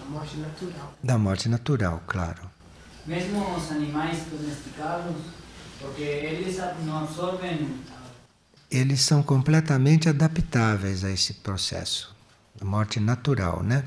A 0.00 0.08
morte 0.08 0.36
natural. 0.36 0.94
Da 1.02 1.18
morte 1.18 1.48
natural, 1.48 2.00
claro. 2.06 2.48
Mesmo 3.04 3.56
os 3.56 3.72
animais 3.72 4.18
domesticados, 4.30 5.16
porque 5.80 6.00
eles 6.00 6.56
não 6.86 7.02
absorvem 7.02 7.76
Eles 8.70 9.00
são 9.00 9.20
completamente 9.20 10.08
adaptáveis 10.08 11.02
a 11.02 11.10
esse 11.10 11.34
processo. 11.34 12.14
A 12.60 12.64
morte 12.64 13.00
natural, 13.00 13.64
né? 13.64 13.84